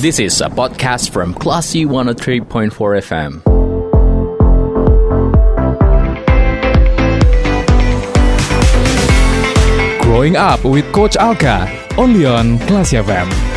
[0.00, 2.70] This is a podcast from Classy 103.4
[3.02, 3.42] FM.
[10.02, 11.66] Growing Up with Coach Alka,
[11.98, 13.47] only on Classy FM.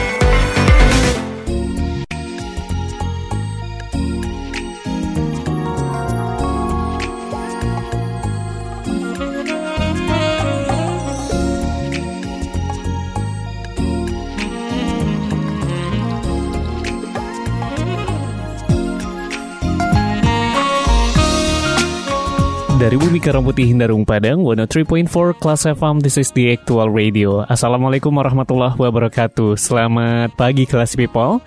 [22.92, 27.40] Dari Bumi Karang Putih Hindarung Padang 103.4 Kelas FM This is the actual radio.
[27.48, 29.56] Assalamualaikum warahmatullahi wabarakatuh.
[29.56, 31.40] Selamat pagi kelas people.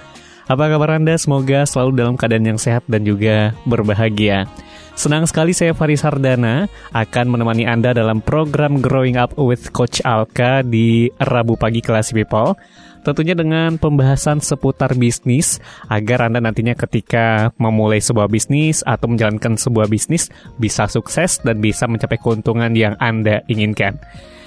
[0.49, 1.13] Apa kabar Anda?
[1.21, 4.49] Semoga selalu dalam keadaan yang sehat dan juga berbahagia.
[4.97, 6.65] Senang sekali saya Faris Hardana
[6.97, 12.57] akan menemani Anda dalam program Growing Up with Coach Alka di Rabu pagi kelas people
[13.05, 15.61] Tentunya dengan pembahasan seputar bisnis
[15.93, 21.85] agar Anda nantinya ketika memulai sebuah bisnis atau menjalankan sebuah bisnis bisa sukses dan bisa
[21.85, 24.01] mencapai keuntungan yang Anda inginkan.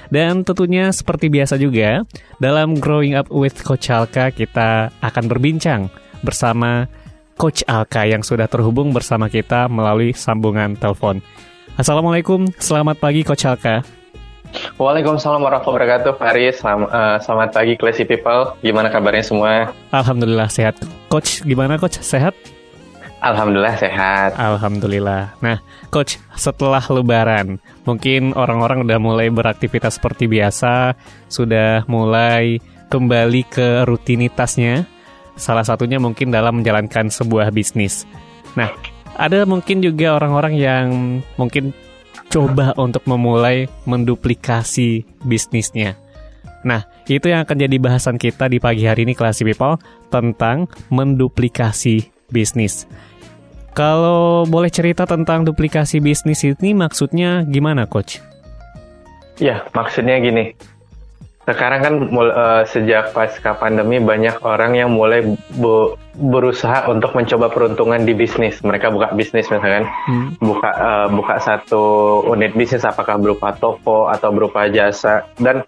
[0.10, 2.02] Dan tentunya seperti biasa juga,
[2.42, 5.94] dalam Growing Up with Coach Alka kita akan berbincang
[6.26, 6.90] bersama
[7.38, 11.22] Coach Alka yang sudah terhubung bersama kita melalui sambungan telepon.
[11.78, 13.86] Assalamualaikum, selamat pagi Coach Alka.
[14.78, 16.62] Waalaikumsalam warahmatullahi wabarakatuh, Faris.
[16.62, 18.54] Selamat, uh, selamat pagi, Classy People.
[18.62, 19.74] Gimana kabarnya semua?
[19.90, 20.78] Alhamdulillah sehat.
[21.10, 21.98] Coach, gimana Coach?
[21.98, 22.38] Sehat?
[23.26, 24.38] Alhamdulillah sehat.
[24.38, 25.34] Alhamdulillah.
[25.42, 27.58] Nah, Coach, setelah Lebaran,
[27.90, 30.94] mungkin orang-orang udah mulai beraktivitas seperti biasa,
[31.26, 32.62] sudah mulai
[32.94, 34.86] kembali ke rutinitasnya.
[35.34, 38.06] Salah satunya mungkin dalam menjalankan sebuah bisnis.
[38.54, 38.70] Nah,
[39.18, 40.86] ada mungkin juga orang-orang yang
[41.34, 41.74] mungkin
[42.28, 45.96] coba untuk memulai menduplikasi bisnisnya.
[46.68, 49.80] Nah, itu yang akan jadi bahasan kita di pagi hari ini Classy People
[50.12, 52.90] tentang menduplikasi bisnis.
[53.78, 58.20] Kalau boleh cerita tentang duplikasi bisnis ini maksudnya gimana coach?
[59.38, 60.58] Ya, maksudnya gini.
[61.48, 65.24] Sekarang kan uh, sejak pasca pandemi banyak orang yang mulai
[66.20, 68.60] berusaha untuk mencoba peruntungan di bisnis.
[68.60, 70.44] Mereka buka bisnis misalkan, hmm.
[70.44, 71.84] buka uh, buka satu
[72.28, 75.64] unit bisnis apakah berupa toko atau berupa jasa dan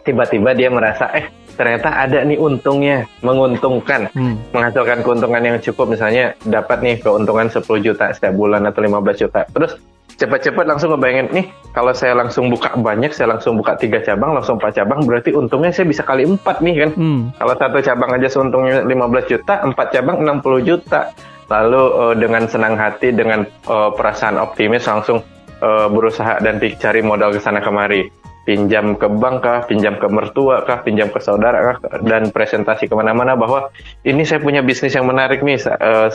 [0.00, 1.28] tiba-tiba dia merasa eh
[1.60, 4.56] ternyata ada nih untungnya, menguntungkan, hmm.
[4.56, 9.44] menghasilkan keuntungan yang cukup misalnya dapat nih keuntungan 10 juta setiap bulan atau 15 juta.
[9.52, 9.76] Terus
[10.18, 14.60] cepat-cepat langsung ngebayangin nih kalau saya langsung buka banyak saya langsung buka tiga cabang langsung
[14.60, 16.90] empat cabang berarti untungnya saya bisa kali empat nih kan?
[16.96, 17.20] Hmm.
[17.36, 21.12] kalau satu cabang aja seuntungnya 15 juta empat cabang 60 juta.
[21.50, 25.20] Lalu uh, dengan senang hati dengan uh, perasaan optimis langsung
[25.60, 30.66] uh, berusaha dan cari modal ke sana kemari pinjam ke bank kah, pinjam ke mertua
[30.66, 33.70] kah, pinjam ke saudara kah, dan presentasi ke mana-mana bahwa
[34.02, 36.10] ini saya punya bisnis yang menarik nih, uh,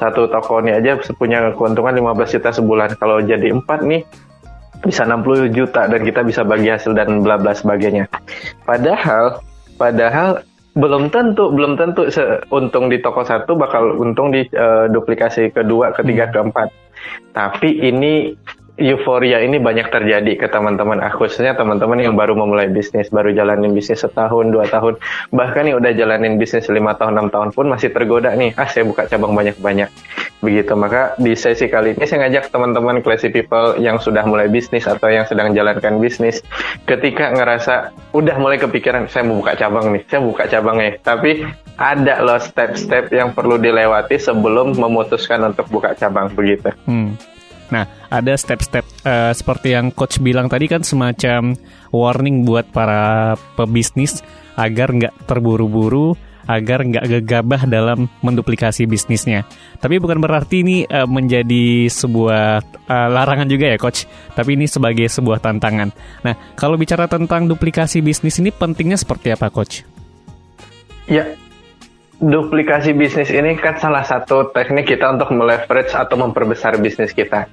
[0.00, 4.02] satu toko ini aja punya keuntungan 15 juta sebulan, kalau jadi empat nih
[4.78, 8.06] bisa 60 juta dan kita bisa bagi hasil dan bla bla sebagainya.
[8.62, 9.42] Padahal,
[9.74, 10.46] padahal
[10.78, 12.06] belum tentu, belum tentu
[12.54, 16.32] untung di toko satu bakal untung di uh, duplikasi kedua, ketiga, hmm.
[16.32, 16.68] keempat.
[17.34, 18.34] Tapi ini
[18.78, 23.74] euforia ini banyak terjadi ke teman-teman aku, khususnya teman-teman yang baru memulai bisnis, baru jalanin
[23.74, 24.96] bisnis setahun, dua tahun,
[25.34, 28.86] bahkan yang udah jalanin bisnis lima tahun, enam tahun pun masih tergoda nih, ah saya
[28.86, 29.90] buka cabang banyak-banyak.
[30.38, 34.86] Begitu, maka di sesi kali ini saya ngajak teman-teman classy people yang sudah mulai bisnis
[34.86, 36.46] atau yang sedang jalankan bisnis,
[36.86, 41.42] ketika ngerasa udah mulai kepikiran, saya mau buka cabang nih, saya buka cabang nih, tapi
[41.78, 46.70] ada loh step-step yang perlu dilewati sebelum memutuskan untuk buka cabang begitu.
[46.86, 47.18] Hmm.
[47.68, 51.52] Nah, ada step-step uh, seperti yang coach bilang tadi kan semacam
[51.92, 54.24] warning buat para pebisnis
[54.56, 56.16] agar nggak terburu-buru,
[56.48, 59.44] agar nggak gegabah dalam menduplikasi bisnisnya.
[59.78, 65.04] Tapi bukan berarti ini uh, menjadi sebuah uh, larangan juga ya coach, tapi ini sebagai
[65.12, 65.92] sebuah tantangan.
[66.24, 69.84] Nah, kalau bicara tentang duplikasi bisnis ini pentingnya seperti apa coach?
[71.04, 71.36] Ya,
[72.18, 77.46] duplikasi bisnis ini kan salah satu teknik kita untuk meleverage atau memperbesar bisnis kita.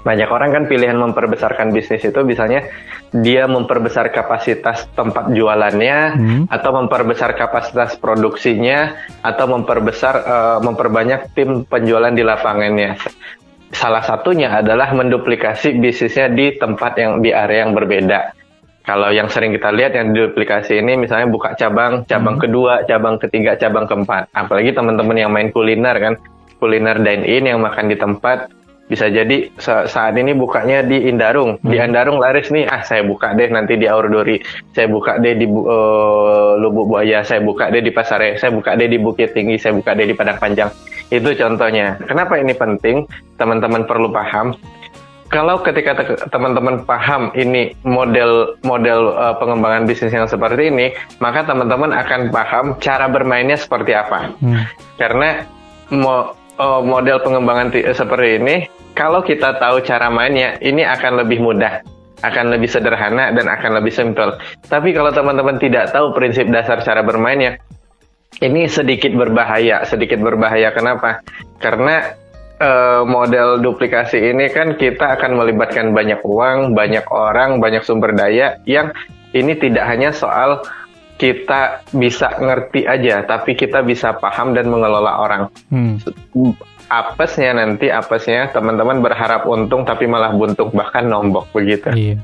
[0.00, 2.70] Banyak orang kan pilihan memperbesarkan bisnis itu misalnya
[3.10, 6.42] dia memperbesar kapasitas tempat jualannya hmm.
[6.46, 12.96] atau memperbesar kapasitas produksinya atau memperbesar uh, memperbanyak tim penjualan di lapangannya.
[13.74, 18.35] Salah satunya adalah menduplikasi bisnisnya di tempat yang di area yang berbeda
[18.86, 22.44] kalau yang sering kita lihat yang duplikasi ini misalnya buka cabang, cabang hmm.
[22.46, 24.30] kedua, cabang ketiga, cabang keempat.
[24.30, 26.14] Apalagi teman-teman yang main kuliner kan,
[26.62, 28.46] kuliner dine in yang makan di tempat
[28.86, 33.34] Bisa jadi sa- saat ini bukanya di Indarung, di Indarung laris nih, ah saya buka
[33.34, 34.38] deh nanti di Aurdori,
[34.70, 38.86] saya buka deh di eh, Lubuk Buaya, saya buka deh di Pasare, saya buka deh
[38.86, 40.70] di Bukit Tinggi, saya buka deh di Padang Panjang.
[41.10, 41.98] Itu contohnya.
[42.06, 43.10] Kenapa ini penting?
[43.34, 44.54] Teman-teman perlu paham.
[45.36, 51.44] Kalau ketika te- teman-teman paham ini model model eh, pengembangan bisnis yang seperti ini, maka
[51.44, 54.32] teman-teman akan paham cara bermainnya seperti apa.
[54.40, 54.64] Hmm.
[54.96, 55.44] Karena
[55.92, 58.56] mo- eh, model pengembangan ti- seperti ini,
[58.96, 61.84] kalau kita tahu cara mainnya, ini akan lebih mudah,
[62.24, 64.40] akan lebih sederhana dan akan lebih simpel.
[64.72, 67.60] Tapi kalau teman-teman tidak tahu prinsip dasar cara bermainnya,
[68.40, 69.84] ini sedikit berbahaya.
[69.84, 71.20] Sedikit berbahaya kenapa?
[71.60, 72.16] Karena
[72.60, 78.60] eh, model duplikasi ini kan kita akan melibatkan banyak uang, banyak orang, banyak sumber daya
[78.68, 78.92] yang
[79.36, 80.64] ini tidak hanya soal
[81.16, 85.42] kita bisa ngerti aja, tapi kita bisa paham dan mengelola orang.
[85.72, 85.96] Hmm.
[86.86, 91.90] Apesnya nanti apesnya teman-teman berharap untung tapi malah buntung bahkan nombok begitu.
[91.90, 92.20] Iya.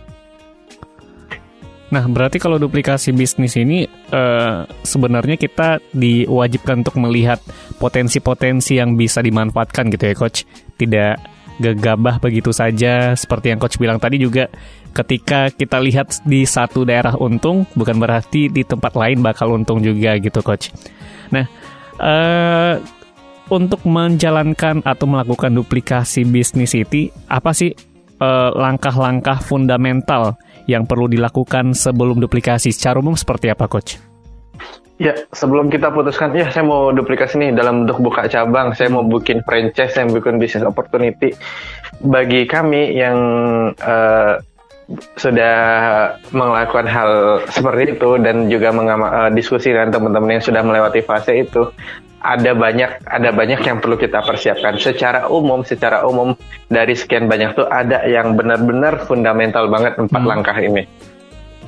[1.93, 7.37] Nah, berarti kalau duplikasi bisnis ini eh, sebenarnya kita diwajibkan untuk melihat
[7.77, 10.49] potensi-potensi yang bisa dimanfaatkan gitu ya, coach.
[10.81, 11.15] Tidak
[11.61, 14.49] gegabah begitu saja seperti yang coach bilang tadi juga
[14.97, 20.17] ketika kita lihat di satu daerah untung bukan berarti di tempat lain bakal untung juga
[20.17, 20.73] gitu, coach.
[21.29, 21.45] Nah,
[22.01, 22.81] eh
[23.53, 27.77] untuk menjalankan atau melakukan duplikasi bisnis itu apa sih
[28.17, 30.41] eh, langkah-langkah fundamental
[30.71, 33.99] yang perlu dilakukan sebelum duplikasi secara umum seperti apa coach?
[35.03, 39.03] Ya, sebelum kita putuskan, ya saya mau duplikasi nih dalam bentuk buka cabang, saya mau
[39.03, 41.35] bikin franchise, saya mau bikin business opportunity.
[42.07, 43.19] Bagi kami yang
[43.75, 44.35] eh,
[45.19, 45.57] sudah
[46.31, 51.67] melakukan hal seperti itu dan juga eh, diskusi dengan teman-teman yang sudah melewati fase itu,
[52.23, 54.79] ada banyak ada banyak yang perlu kita persiapkan.
[54.79, 56.39] Secara umum, secara umum
[56.71, 60.31] dari sekian banyak tuh ada yang benar-benar fundamental banget empat Hmm.
[60.31, 60.87] langkah ini.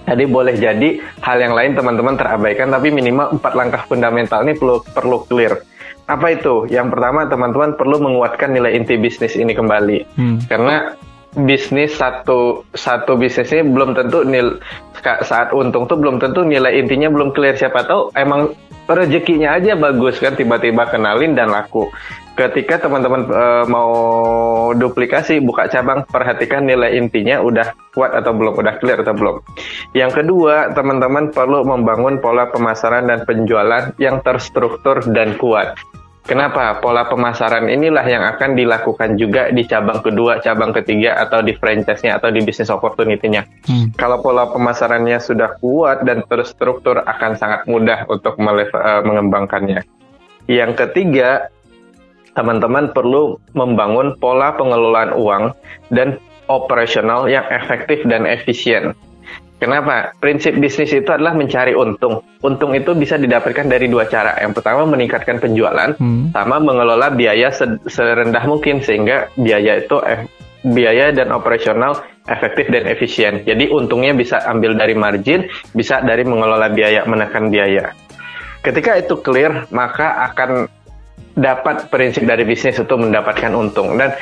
[0.05, 4.85] Jadi boleh jadi hal yang lain teman-teman terabaikan, tapi minimal empat langkah fundamental ini perlu
[4.85, 5.65] perlu clear.
[6.05, 6.69] Apa itu?
[6.69, 10.39] Yang pertama teman-teman perlu menguatkan nilai inti bisnis ini kembali, Hmm.
[10.45, 10.93] karena
[11.35, 14.61] bisnis satu satu bisnis ini belum tentu nil
[15.03, 17.57] saat untung tuh belum tentu nilai intinya belum clear.
[17.59, 18.55] Siapa tahu emang
[18.89, 21.89] rezekinya aja bagus kan tiba-tiba kenalin dan laku.
[22.35, 23.95] Ketika teman-teman eh, mau
[24.75, 29.37] duplikasi buka cabang perhatikan nilai intinya udah kuat atau belum, udah clear atau belum.
[29.95, 35.79] Yang kedua, teman-teman perlu membangun pola pemasaran dan penjualan yang terstruktur dan kuat.
[36.25, 36.81] Kenapa?
[36.81, 42.17] Pola pemasaran inilah yang akan dilakukan juga di cabang kedua, cabang ketiga, atau di franchise-nya,
[42.17, 43.45] atau di bisnis opportunity-nya.
[43.69, 43.93] Hmm.
[43.93, 49.85] Kalau pola pemasarannya sudah kuat dan terstruktur, akan sangat mudah untuk eh, mengembangkannya.
[50.49, 51.53] Yang ketiga,
[52.33, 55.53] teman-teman perlu membangun pola pengelolaan uang
[55.93, 56.17] dan
[56.49, 58.97] operasional yang efektif dan efisien.
[59.55, 60.13] Kenapa?
[60.19, 62.21] Prinsip bisnis itu adalah mencari untung.
[62.43, 64.37] Untung itu bisa didapatkan dari dua cara.
[64.43, 66.35] Yang pertama meningkatkan penjualan, Hmm.
[66.35, 70.29] sama mengelola biaya se- serendah mungkin sehingga biaya itu ef-
[70.65, 73.45] biaya dan operasional efektif dan efisien.
[73.45, 77.93] Jadi untungnya bisa ambil dari margin, bisa dari mengelola biaya, menekan biaya.
[78.65, 80.67] Ketika itu clear, maka akan
[81.37, 84.15] dapat prinsip dari bisnis itu mendapatkan untung dan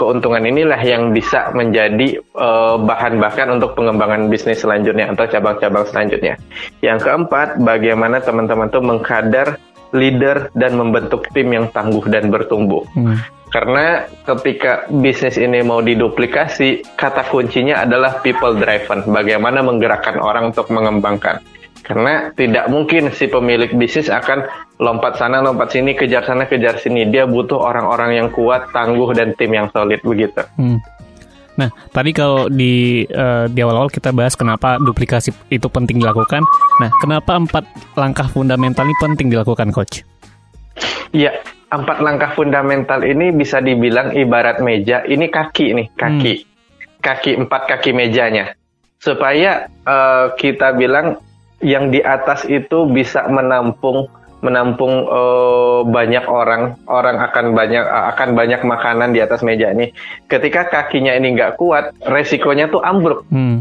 [0.00, 6.40] keuntungan inilah yang bisa menjadi eh, bahan bahkan untuk pengembangan bisnis selanjutnya atau cabang-cabang selanjutnya.
[6.80, 9.60] Yang keempat, bagaimana teman-teman tuh mengkader
[9.92, 12.86] leader dan membentuk tim yang tangguh dan bertumbuh.
[12.96, 13.20] Hmm.
[13.50, 19.02] Karena ketika bisnis ini mau diduplikasi, kata kuncinya adalah people driven.
[19.10, 21.42] Bagaimana menggerakkan orang untuk mengembangkan.
[21.90, 24.46] Karena tidak mungkin si pemilik bisnis akan
[24.78, 27.10] lompat sana, lompat sini, kejar sana, kejar sini.
[27.10, 30.38] Dia butuh orang-orang yang kuat, tangguh, dan tim yang solid begitu.
[30.54, 30.78] Hmm.
[31.58, 36.46] Nah, tadi kalau di eh, di awal-awal kita bahas kenapa duplikasi itu penting dilakukan.
[36.78, 37.66] Nah, kenapa empat
[37.98, 40.06] langkah fundamental ini penting dilakukan, coach?
[41.10, 41.42] Iya,
[41.74, 45.02] empat langkah fundamental ini bisa dibilang ibarat meja.
[45.02, 46.34] Ini kaki nih, kaki,
[47.02, 48.54] kaki empat kaki mejanya.
[49.02, 51.18] Supaya eh, kita bilang
[51.60, 54.08] yang di atas itu bisa menampung
[54.40, 59.92] menampung eh, banyak orang, orang akan banyak akan banyak makanan di atas meja ini.
[60.32, 63.60] Ketika kakinya ini nggak kuat, resikonya tuh ambruk Hmm.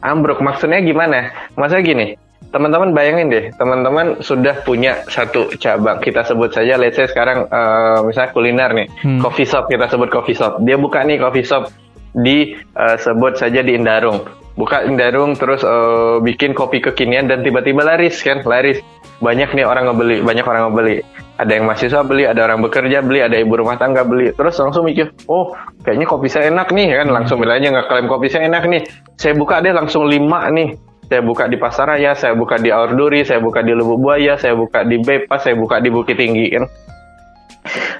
[0.00, 1.28] ambruk maksudnya gimana?
[1.60, 2.06] Maksudnya gini,
[2.48, 7.98] teman-teman bayangin deh, teman-teman sudah punya satu cabang, kita sebut saja, let's say sekarang eh,
[8.08, 9.20] misalnya kuliner nih, Hmm.
[9.20, 11.68] coffee shop kita sebut coffee shop, dia buka nih coffee shop
[12.14, 14.22] di eh, sebut saja di Indarung,
[14.54, 18.78] buka Indarung terus eh, bikin kopi kekinian dan tiba-tiba laris kan, laris,
[19.18, 21.02] banyak nih orang ngebeli, banyak orang ngebeli.
[21.34, 24.30] ada yang mahasiswa beli, ada orang bekerja beli, ada ibu rumah tangga beli.
[24.30, 25.50] Terus langsung mikir, oh
[25.82, 28.86] kayaknya kopi saya enak nih kan, langsung bilang aja nggak klaim kopi saya enak nih.
[29.18, 30.78] Saya buka deh langsung lima nih.
[31.04, 34.56] Saya buka di Pasar Raya, saya buka di Aurduri, saya buka di Lubuk Buaya, saya
[34.56, 36.64] buka di Bepas, saya buka di Bukit Tinggi kan.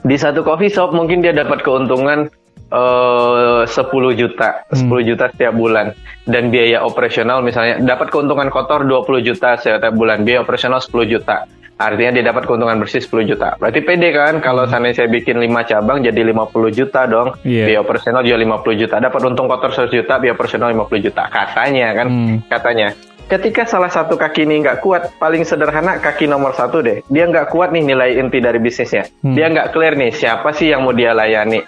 [0.07, 2.33] Di satu coffee shop mungkin dia dapat keuntungan
[2.71, 5.93] eh, 10 juta, 10 juta setiap bulan
[6.25, 11.45] dan biaya operasional misalnya dapat keuntungan kotor 20 juta setiap bulan, biaya operasional 10 juta.
[11.75, 13.59] Artinya dia dapat keuntungan bersih 10 juta.
[13.59, 17.35] Berarti pede kan kalau sana saya bikin 5 cabang jadi 50 juta dong.
[17.43, 17.67] Iya.
[17.67, 18.95] Biaya operasional juga 50 juta.
[19.03, 21.27] Dapat untung kotor 100 juta, biaya operasional 50 juta.
[21.27, 22.37] Katanya kan, Hmm.
[22.47, 22.95] katanya.
[23.27, 27.03] Ketika salah satu kaki ini nggak kuat, paling sederhana kaki nomor satu deh.
[27.11, 29.11] Dia nggak kuat nih nilai inti dari bisnisnya.
[29.27, 29.35] Hmm.
[29.35, 31.59] Dia nggak clear nih siapa sih yang mau dia layani.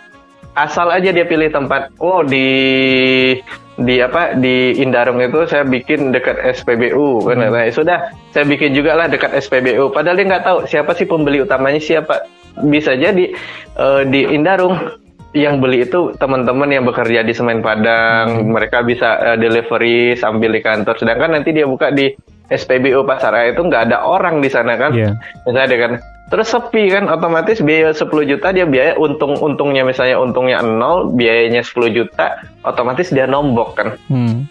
[0.56, 1.92] Asal aja dia pilih tempat.
[2.00, 2.48] Oh di
[3.76, 8.96] di apa di Indarung itu saya bikin dekat SPBU kan Nah, sudah saya bikin juga
[8.96, 12.24] lah dekat SPBU padahal dia nggak tahu siapa sih pembeli utamanya siapa.
[12.56, 13.36] Bisa jadi
[13.76, 14.96] eh, di Indarung
[15.36, 18.48] yang beli itu teman-teman yang bekerja di Semen Padang.
[18.48, 20.96] Mereka bisa eh, delivery sambil di kantor.
[20.96, 22.16] Sedangkan nanti dia buka di
[22.48, 24.94] SPBU Pasar Raya itu nggak ada orang di sana kan?
[24.94, 25.18] Iya.
[25.44, 25.92] misalnya kan
[26.26, 31.62] terus sepi kan otomatis biaya 10 juta dia biaya untung untungnya misalnya untungnya nol biayanya
[31.62, 33.88] 10 juta otomatis dia nombok kan.
[34.10, 34.50] Hmm.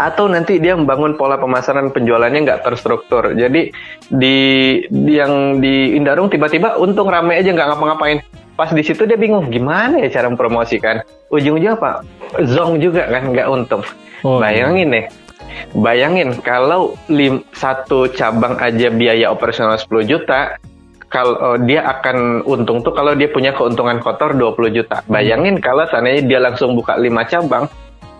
[0.00, 3.36] atau nanti dia membangun pola pemasaran penjualannya nggak terstruktur.
[3.36, 3.68] Jadi
[4.08, 4.36] di,
[4.88, 8.24] di yang di Indarung tiba-tiba untung rame aja nggak ngapa-ngapain.
[8.56, 11.04] Pas di situ dia bingung gimana ya cara mempromosikan?
[11.28, 12.00] Ujung-ujungnya apa?
[12.48, 13.84] Zong juga kan nggak untung.
[14.24, 15.04] Oh, bayangin nih
[15.76, 20.56] bayangin kalau lim, satu cabang aja biaya operasional 10 juta
[21.08, 25.00] kalau eh, dia akan untung tuh kalau dia punya keuntungan kotor 20 juta.
[25.08, 27.64] Bayangin kalau seandainya dia langsung buka 5 cabang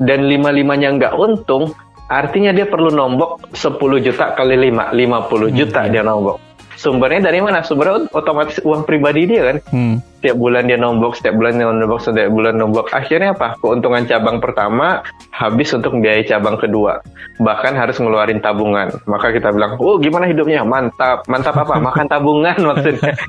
[0.00, 1.76] dan lima-limanya nggak untung,
[2.08, 6.47] artinya dia perlu nombok 10 juta kali 5, 50 juta dia nombok.
[6.78, 7.66] Sumbernya dari mana?
[7.66, 9.56] Sumbernya otomatis uang pribadi dia kan.
[9.74, 9.98] Hmm.
[10.22, 12.86] Setiap bulan dia nombok, setiap bulan dia nombok, setiap bulan nombok.
[12.94, 13.58] Akhirnya apa?
[13.58, 15.02] Keuntungan cabang pertama
[15.34, 17.02] habis untuk biaya cabang kedua.
[17.42, 18.94] Bahkan harus ngeluarin tabungan.
[19.10, 20.62] Maka kita bilang, oh gimana hidupnya?
[20.62, 21.26] Mantap.
[21.26, 21.82] Mantap apa?
[21.90, 23.12] Makan tabungan maksudnya.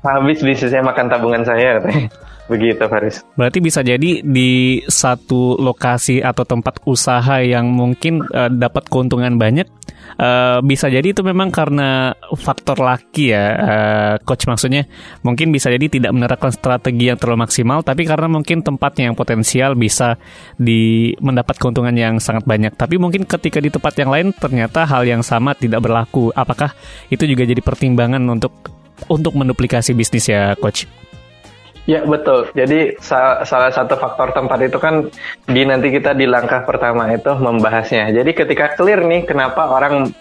[0.00, 2.08] habis bisnisnya makan tabungan saya katanya.
[2.50, 3.22] Begitu Faris.
[3.38, 9.70] Berarti bisa jadi di satu lokasi atau tempat usaha yang mungkin eh, dapat keuntungan banyak,
[10.18, 14.90] eh, bisa jadi itu memang karena faktor laki ya, eh, coach maksudnya.
[15.22, 19.78] Mungkin bisa jadi tidak menerapkan strategi yang terlalu maksimal, tapi karena mungkin tempatnya yang potensial
[19.78, 20.18] bisa
[20.58, 22.74] di mendapat keuntungan yang sangat banyak.
[22.74, 26.34] Tapi mungkin ketika di tempat yang lain ternyata hal yang sama tidak berlaku.
[26.34, 26.74] Apakah
[27.14, 28.50] itu juga jadi pertimbangan untuk
[29.06, 30.99] untuk menduplikasi bisnis ya, coach?
[31.88, 32.52] Ya betul.
[32.52, 35.08] Jadi sa- salah satu faktor tempat itu kan
[35.48, 38.12] di nanti kita di langkah pertama itu membahasnya.
[38.12, 40.12] Jadi ketika clear nih kenapa orang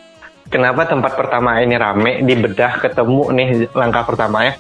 [0.50, 4.56] kenapa tempat pertama ini rame dibedah ketemu nih langkah pertamanya.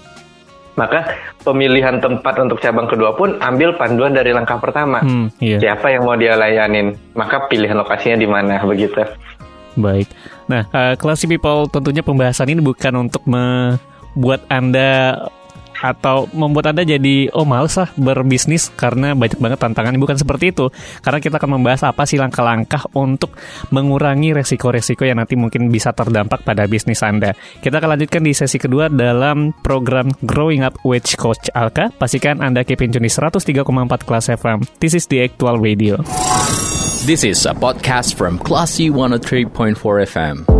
[0.77, 1.11] Maka
[1.43, 5.03] pemilihan tempat untuk cabang kedua pun ambil panduan dari langkah pertama.
[5.03, 5.59] Hmm, iya.
[5.59, 6.95] Siapa yang mau dia layanin?
[7.19, 9.03] Maka pilihan lokasinya di mana begitu.
[9.75, 10.07] Baik.
[10.47, 15.19] Nah, eh, Classy People tentunya pembahasan ini bukan untuk membuat Anda
[15.79, 19.95] atau membuat Anda jadi oh males lah berbisnis karena banyak banget tantangan.
[19.99, 20.71] Bukan seperti itu.
[21.03, 23.35] Karena kita akan membahas apa sih langkah-langkah untuk
[23.71, 27.35] mengurangi resiko-resiko yang nanti mungkin bisa terdampak pada bisnis Anda.
[27.59, 31.91] Kita akan lanjutkan di sesi kedua dalam program Growing Up with Coach Alka.
[31.95, 35.97] Pastikan Anda keepin tune di 103,4 kelas FM this is the actual radio.
[37.05, 39.75] This is a podcast from Classy 103.4
[40.07, 40.58] FM.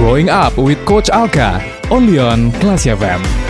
[0.00, 3.49] Growing Up with Coach Alka, only on Classy FM.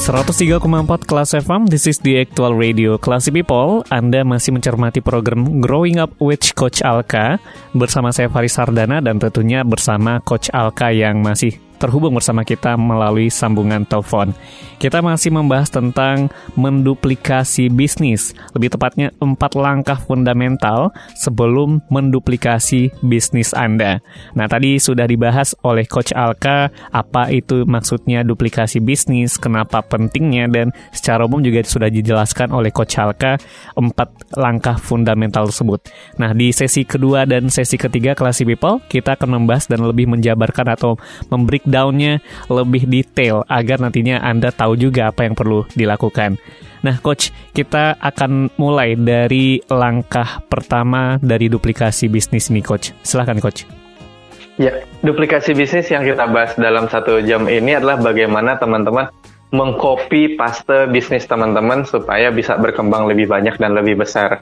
[0.00, 3.84] ...103,4 kelas FM, this is the actual radio Classy People.
[3.92, 7.36] Anda masih mencermati program Growing Up with Coach Alka
[7.76, 13.32] Bersama saya Faris Sardana dan tentunya bersama Coach Alka yang masih terhubung bersama kita melalui
[13.32, 14.36] sambungan telepon.
[14.76, 24.04] Kita masih membahas tentang menduplikasi bisnis, lebih tepatnya empat langkah fundamental sebelum menduplikasi bisnis Anda.
[24.36, 30.76] Nah, tadi sudah dibahas oleh Coach Alka apa itu maksudnya duplikasi bisnis, kenapa pentingnya dan
[30.92, 33.40] secara umum juga sudah dijelaskan oleh Coach Alka
[33.76, 35.88] empat langkah fundamental tersebut.
[36.20, 40.72] Nah, di sesi kedua dan sesi ketiga Classy People, kita akan membahas dan lebih menjabarkan
[40.76, 40.96] atau
[41.28, 42.18] membreakdown breakdownnya
[42.50, 46.34] lebih detail agar nantinya Anda tahu juga apa yang perlu dilakukan.
[46.82, 52.90] Nah, Coach, kita akan mulai dari langkah pertama dari duplikasi bisnis ini, Coach.
[53.06, 53.68] Silahkan, Coach.
[54.58, 59.08] Ya, duplikasi bisnis yang kita bahas dalam satu jam ini adalah bagaimana teman-teman
[59.54, 64.40] mengcopy paste bisnis teman-teman supaya bisa berkembang lebih banyak dan lebih besar.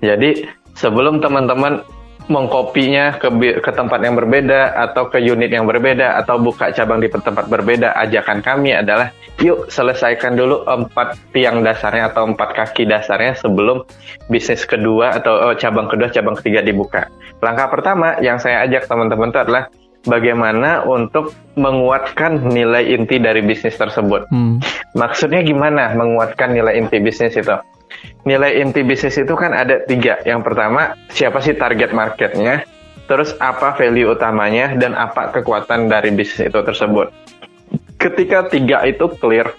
[0.00, 1.84] Jadi, sebelum teman-teman
[2.26, 3.30] mengkopinya ke,
[3.62, 7.94] ke tempat yang berbeda atau ke unit yang berbeda atau buka cabang di tempat berbeda,
[8.02, 13.86] ajakan kami adalah yuk selesaikan dulu empat tiang dasarnya atau empat kaki dasarnya sebelum
[14.26, 17.06] bisnis kedua atau oh, cabang kedua, cabang ketiga dibuka.
[17.38, 19.64] Langkah pertama yang saya ajak teman-teman itu adalah
[20.08, 24.26] bagaimana untuk menguatkan nilai inti dari bisnis tersebut.
[24.30, 24.58] Hmm.
[24.98, 27.54] Maksudnya gimana menguatkan nilai inti bisnis itu?
[28.26, 30.18] Nilai inti bisnis itu kan ada tiga.
[30.26, 32.66] Yang pertama, siapa sih target marketnya?
[33.06, 37.14] Terus apa value utamanya dan apa kekuatan dari bisnis itu tersebut.
[37.96, 39.54] Ketika tiga itu clear,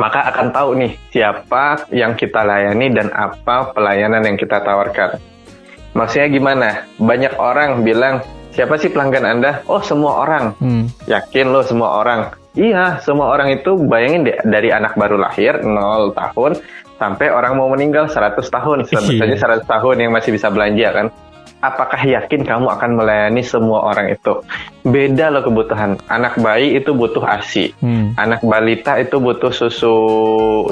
[0.00, 5.20] maka akan tahu nih siapa yang kita layani dan apa pelayanan yang kita tawarkan.
[5.94, 6.68] Maksudnya gimana?
[6.98, 8.18] Banyak orang bilang,
[8.50, 9.62] siapa sih pelanggan Anda?
[9.70, 10.58] Oh, semua orang.
[10.58, 10.90] Hmm.
[11.06, 12.34] Yakin lo semua orang?
[12.54, 16.58] Iya, semua orang itu bayangin deh, dari anak baru lahir 0 tahun
[16.98, 18.78] sampai orang mau meninggal 100 tahun,
[19.20, 21.06] saja 100 tahun yang masih bisa belanja kan.
[21.64, 24.44] Apakah yakin kamu akan melayani semua orang itu?
[24.84, 25.96] Beda loh kebutuhan.
[26.12, 27.72] Anak bayi itu butuh ASI.
[27.80, 28.12] Hmm.
[28.20, 29.96] Anak balita itu butuh susu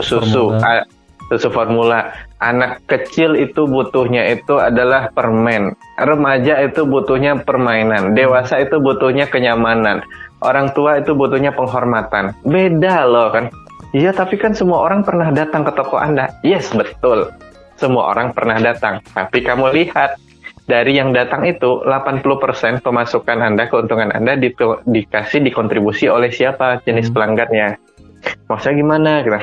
[0.05, 0.85] susu formula.
[1.33, 2.13] susu formula.
[2.45, 5.73] Anak kecil itu butuhnya itu adalah permen.
[5.97, 8.13] Remaja itu butuhnya permainan.
[8.13, 10.05] Dewasa itu butuhnya kenyamanan.
[10.45, 12.37] Orang tua itu butuhnya penghormatan.
[12.45, 13.49] Beda loh kan.
[13.93, 16.33] Iya, tapi kan semua orang pernah datang ke toko Anda.
[16.41, 17.29] Yes, betul.
[17.77, 19.05] Semua orang pernah datang.
[19.13, 20.17] Tapi kamu lihat,
[20.65, 24.49] dari yang datang itu 80% pemasukan Anda, keuntungan Anda di,
[24.89, 27.15] dikasih dikontribusi oleh siapa jenis hmm.
[27.15, 27.69] pelanggannya.
[28.49, 29.11] Maksudnya gimana?
[29.21, 29.41] Kita,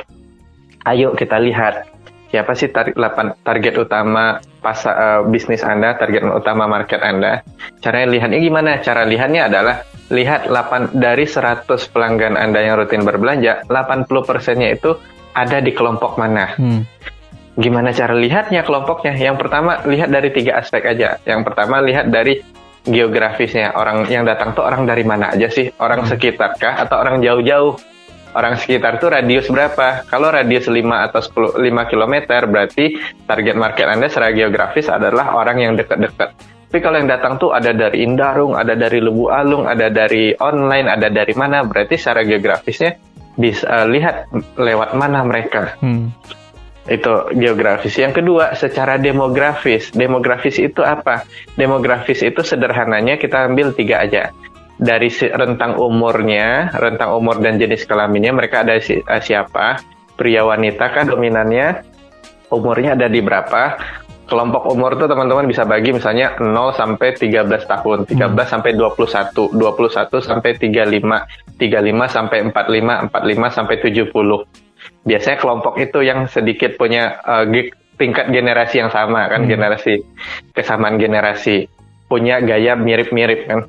[0.90, 1.86] ayo kita lihat
[2.34, 7.46] siapa sih tar 8, target utama pas uh, bisnis Anda, target utama market Anda.
[7.86, 8.72] Caranya lihatnya gimana?
[8.82, 14.98] Cara lihatnya adalah lihat 8 dari 100 pelanggan Anda yang rutin berbelanja, 80%-nya itu
[15.38, 16.58] ada di kelompok mana.
[16.58, 16.82] Hmm.
[17.60, 19.14] Gimana cara lihatnya kelompoknya?
[19.14, 21.20] Yang pertama, lihat dari tiga aspek aja.
[21.28, 22.42] Yang pertama, lihat dari
[22.88, 23.76] geografisnya.
[23.76, 25.70] Orang yang datang tuh orang dari mana aja sih?
[25.78, 26.10] Orang hmm.
[26.10, 26.80] sekitar kah?
[26.82, 27.78] Atau orang jauh-jauh?
[28.30, 30.06] Orang sekitar tuh radius berapa?
[30.06, 30.78] Kalau radius 5
[31.10, 31.20] atau
[31.58, 32.94] 10, 5 km, berarti
[33.26, 37.74] target market Anda secara geografis adalah orang yang dekat-dekat tapi kalau yang datang tuh ada
[37.74, 42.94] dari Indarung, ada dari Lebu Alung, ada dari online, ada dari mana, berarti secara geografisnya
[43.42, 45.74] bisa uh, lihat lewat mana mereka.
[45.82, 46.14] Hmm.
[46.86, 47.98] Itu geografis.
[47.98, 49.90] Yang kedua, secara demografis.
[49.90, 51.26] Demografis itu apa?
[51.58, 54.30] Demografis itu sederhananya kita ambil tiga aja.
[54.78, 59.82] Dari rentang umurnya, rentang umur dan jenis kelaminnya, mereka ada si, uh, siapa?
[60.14, 61.82] Pria wanita kah dominannya?
[62.54, 63.74] Umurnya ada di berapa?
[64.30, 68.38] Kelompok umur tuh teman-teman bisa bagi misalnya 0 sampai 13 tahun, 13 hmm.
[68.46, 75.10] sampai 21, 21 sampai 35, 35 sampai 45, 45 sampai 70.
[75.10, 77.44] Biasanya kelompok itu yang sedikit punya uh,
[77.98, 79.50] tingkat generasi yang sama kan, hmm.
[79.50, 79.94] generasi
[80.54, 81.66] kesamaan generasi,
[82.08, 83.66] punya gaya mirip-mirip kan.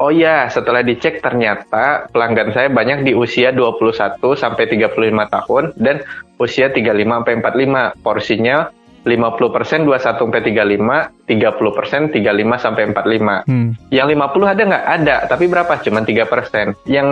[0.00, 4.94] Oh ya, setelah dicek ternyata pelanggan saya banyak di usia 21 sampai 35
[5.34, 6.00] tahun dan
[6.40, 8.00] usia 35 sampai 45.
[8.00, 8.72] Porsinya
[9.08, 13.48] 50% 21 sampai 35, 30% 35 sampai 45.
[13.48, 13.70] Hmm.
[13.88, 14.84] Yang 50 ada nggak?
[14.84, 15.72] Ada, tapi berapa?
[15.80, 16.76] Cuman 3%.
[16.84, 17.08] Yang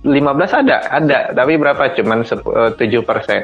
[0.00, 1.92] 15 ada, ada, tapi berapa?
[1.92, 2.80] Cuman 7%.
[2.80, 3.42] Eh,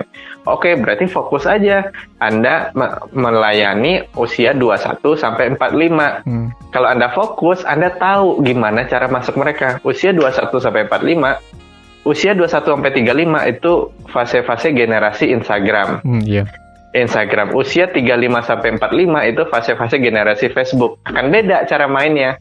[0.48, 1.92] Oke, berarti fokus aja.
[2.16, 2.72] Anda
[3.12, 6.24] melayani usia 21 sampai 45.
[6.24, 6.48] Hmm.
[6.72, 9.82] Kalau Anda fokus, Anda tahu gimana cara masuk mereka.
[9.84, 11.56] Usia 21 sampai 45
[12.06, 13.72] usia 21 sampai 35 itu
[14.14, 16.06] fase-fase generasi Instagram.
[16.06, 16.46] Hmm, yeah.
[17.04, 17.52] Instagram.
[17.52, 21.02] Usia 35 sampai 45 itu fase-fase generasi Facebook.
[21.04, 22.40] Akan beda cara mainnya.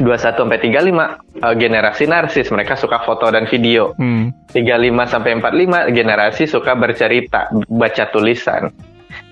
[0.00, 3.92] 21 sampai 35 uh, generasi narsis, mereka suka foto dan video.
[4.00, 4.32] Hmm.
[4.56, 8.72] 35 sampai 45 generasi suka bercerita, baca tulisan.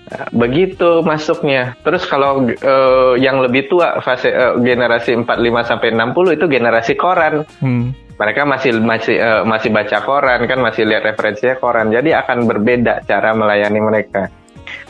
[0.09, 1.73] Nah, begitu masuknya.
[1.81, 5.25] Terus kalau uh, yang lebih tua fase uh, generasi 45
[5.65, 7.49] sampai 60 itu generasi koran.
[7.57, 11.87] Hmm mereka masih masih uh, masih baca koran kan masih lihat referensinya koran.
[11.87, 14.27] Jadi akan berbeda cara melayani mereka.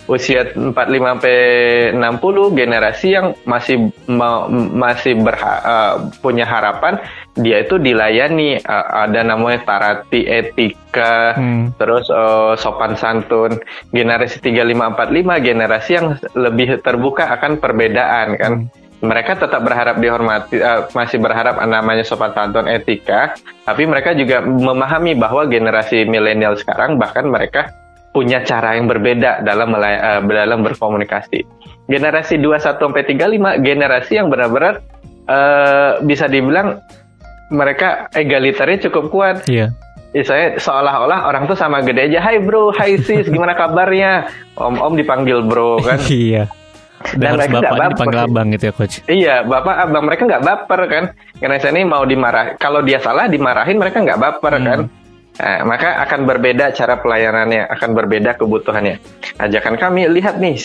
[0.10, 1.38] Usia 45 sampai
[1.94, 5.94] 60 generasi yang masih ma masih berha uh,
[6.26, 6.98] punya harapan
[7.38, 8.58] dia itu dilayani.
[8.66, 11.78] Uh, ada namanya tarati etika hmm.
[11.78, 13.62] terus uh, sopan santun.
[13.94, 18.54] Generasi 35 45 generasi yang lebih terbuka akan perbedaan kan?
[18.66, 23.32] Hmm mereka tetap berharap dihormati, uh, masih berharap namanya sopan santun etika,
[23.64, 27.72] tapi mereka juga memahami bahwa generasi milenial sekarang bahkan mereka
[28.12, 31.48] punya cara yang berbeda dalam uh, dalam berkomunikasi.
[31.88, 34.84] Generasi 21 sampai 35 generasi yang benar-benar
[35.32, 36.84] uh, bisa dibilang
[37.50, 39.36] mereka egalitarnya cukup kuat.
[39.48, 39.72] Iya.
[40.10, 40.26] Yeah.
[40.26, 42.20] saya seolah-olah orang tuh sama gede aja.
[42.20, 44.28] Hai bro, hai sis, gimana kabarnya?
[44.58, 46.02] Om-om dipanggil bro kan?
[46.10, 46.50] iya.
[47.16, 47.92] Dan, Dan mereka nggak baper.
[47.96, 48.96] dipanggil abang gitu ya coach.
[49.08, 51.04] Iya, bapak abang mereka nggak baper kan.
[51.40, 52.60] Karena saya ini mau dimarah.
[52.60, 54.66] Kalau dia salah dimarahin mereka nggak baper hmm.
[54.68, 54.80] kan.
[55.40, 59.00] Nah, maka akan berbeda cara pelayanannya, akan berbeda kebutuhannya.
[59.40, 60.60] Ajakan kami lihat nih.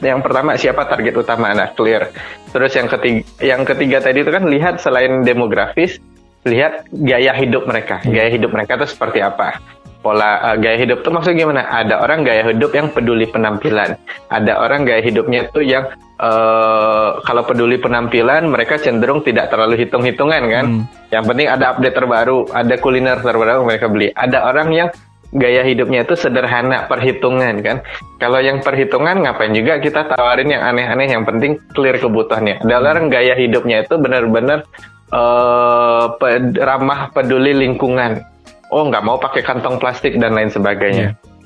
[0.00, 2.12] Yang pertama siapa target utama anak clear.
[2.52, 5.96] Terus yang ketiga, yang ketiga tadi itu kan lihat selain demografis,
[6.44, 8.04] lihat gaya hidup mereka.
[8.04, 8.12] Hmm.
[8.12, 11.62] Gaya hidup mereka itu seperti apa pola uh, gaya hidup tuh maksudnya gimana?
[11.68, 13.96] Ada orang gaya hidup yang peduli penampilan,
[14.32, 15.88] ada orang gaya hidupnya tuh yang
[16.20, 20.64] uh, kalau peduli penampilan mereka cenderung tidak terlalu hitung-hitungan kan.
[20.66, 20.82] Hmm.
[21.12, 24.08] Yang penting ada update terbaru, ada kuliner terbaru mereka beli.
[24.12, 24.88] Ada orang yang
[25.30, 27.76] gaya hidupnya itu sederhana perhitungan kan.
[28.18, 32.62] Kalau yang perhitungan ngapain juga kita tawarin yang aneh-aneh yang penting clear kebutuhannya.
[32.66, 34.66] Ada orang gaya hidupnya itu benar-benar
[35.14, 36.18] uh,
[36.58, 38.29] ramah peduli lingkungan
[38.70, 41.14] oh nggak mau pakai kantong plastik dan lain sebagainya.
[41.14, 41.38] Yeah.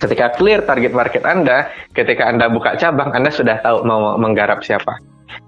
[0.00, 4.96] Ketika clear target market Anda, ketika Anda buka cabang, Anda sudah tahu mau menggarap siapa.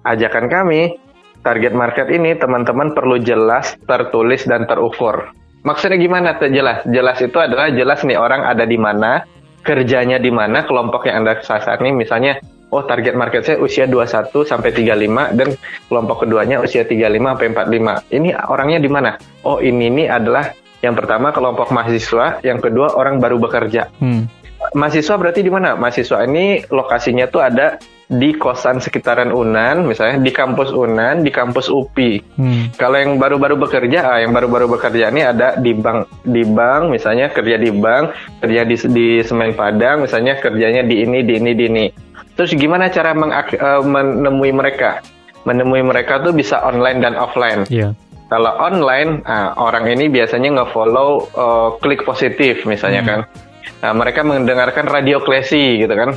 [0.04, 1.00] Ajakan kami,
[1.40, 5.32] target market ini teman-teman perlu jelas, tertulis, dan terukur.
[5.64, 6.84] Maksudnya gimana jelas?
[6.84, 9.24] Jelas itu adalah jelas nih orang ada di mana,
[9.64, 12.36] kerjanya di mana, kelompok yang Anda sasar nih misalnya
[12.72, 15.48] oh target market saya usia 21 sampai 35 dan
[15.86, 18.16] kelompok keduanya usia 35 sampai 45.
[18.16, 19.10] Ini orangnya di mana?
[19.44, 20.50] Oh, ini ini adalah
[20.82, 23.88] yang pertama kelompok mahasiswa, yang kedua orang baru bekerja.
[24.02, 24.26] Hmm.
[24.74, 25.78] Mahasiswa berarti di mana?
[25.78, 27.78] Mahasiswa ini lokasinya tuh ada
[28.12, 32.12] di kosan sekitaran Unan, misalnya di kampus Unan, di kampus UPI.
[32.36, 32.62] Hmm.
[32.76, 37.32] Kalau yang baru-baru bekerja, ah, yang baru-baru bekerja ini ada di bank, di bank, misalnya
[37.32, 38.12] kerja di bank,
[38.44, 41.86] kerja di di Semen Padang, misalnya kerjanya di ini, di ini, di ini.
[42.36, 45.00] Terus gimana cara mengak, uh, menemui mereka?
[45.48, 47.64] Menemui mereka tuh bisa online dan offline.
[47.72, 47.96] Yeah.
[48.32, 53.10] Kalau online, nah, orang ini biasanya nge-follow uh, klik positif misalnya hmm.
[53.12, 53.20] kan.
[53.84, 56.16] Nah, mereka mendengarkan radio klesi gitu kan.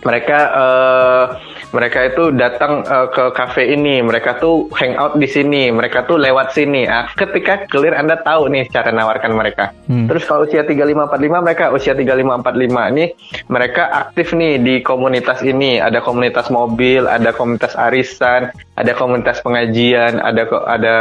[0.00, 1.24] Mereka uh,
[1.74, 6.54] mereka itu datang uh, ke cafe ini, mereka tuh hangout di sini, mereka tuh lewat
[6.54, 6.86] sini.
[6.86, 9.74] Nah, ketika clear Anda tahu nih cara nawarkan mereka.
[9.90, 10.06] Hmm.
[10.06, 13.04] Terus kalau usia 3545 mereka usia 3545 ini
[13.50, 20.22] mereka aktif nih di komunitas ini, ada komunitas mobil, ada komunitas arisan, ada komunitas pengajian,
[20.22, 20.96] ada ada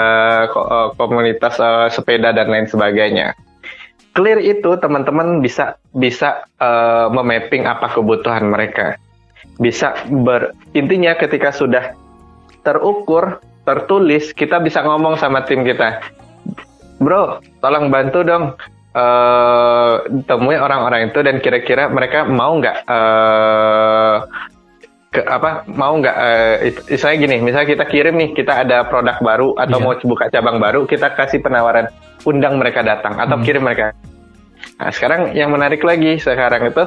[0.49, 3.37] uh, komunitas uh, sepeda dan lain sebagainya
[4.15, 8.95] clear itu teman-teman bisa bisa uh, memapping apa kebutuhan mereka
[9.59, 11.95] bisa ber intinya ketika sudah
[12.65, 16.03] terukur tertulis kita bisa ngomong sama tim kita
[16.99, 18.43] bro tolong bantu dong
[18.95, 24.17] uh, temui orang-orang itu dan kira-kira mereka mau nggak uh,
[25.15, 26.55] ke apa mau nggak uh,
[26.91, 29.85] misalnya gini misalnya kita kirim nih kita ada produk baru atau yeah.
[29.87, 31.87] mau buka cabang baru kita kasih penawaran
[32.27, 33.45] undang mereka datang atau hmm.
[33.47, 33.95] kirim mereka
[34.75, 36.83] nah sekarang yang menarik lagi sekarang itu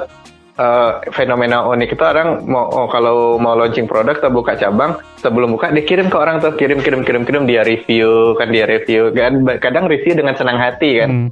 [0.58, 5.54] uh, fenomena unik itu orang mau oh, kalau mau launching produk atau buka cabang sebelum
[5.54, 9.40] buka dikirim ke orang tuh kirim kirim kirim kirim dia review kan dia review kan
[9.62, 11.10] kadang review dengan senang hati kan.
[11.10, 11.30] Hmm.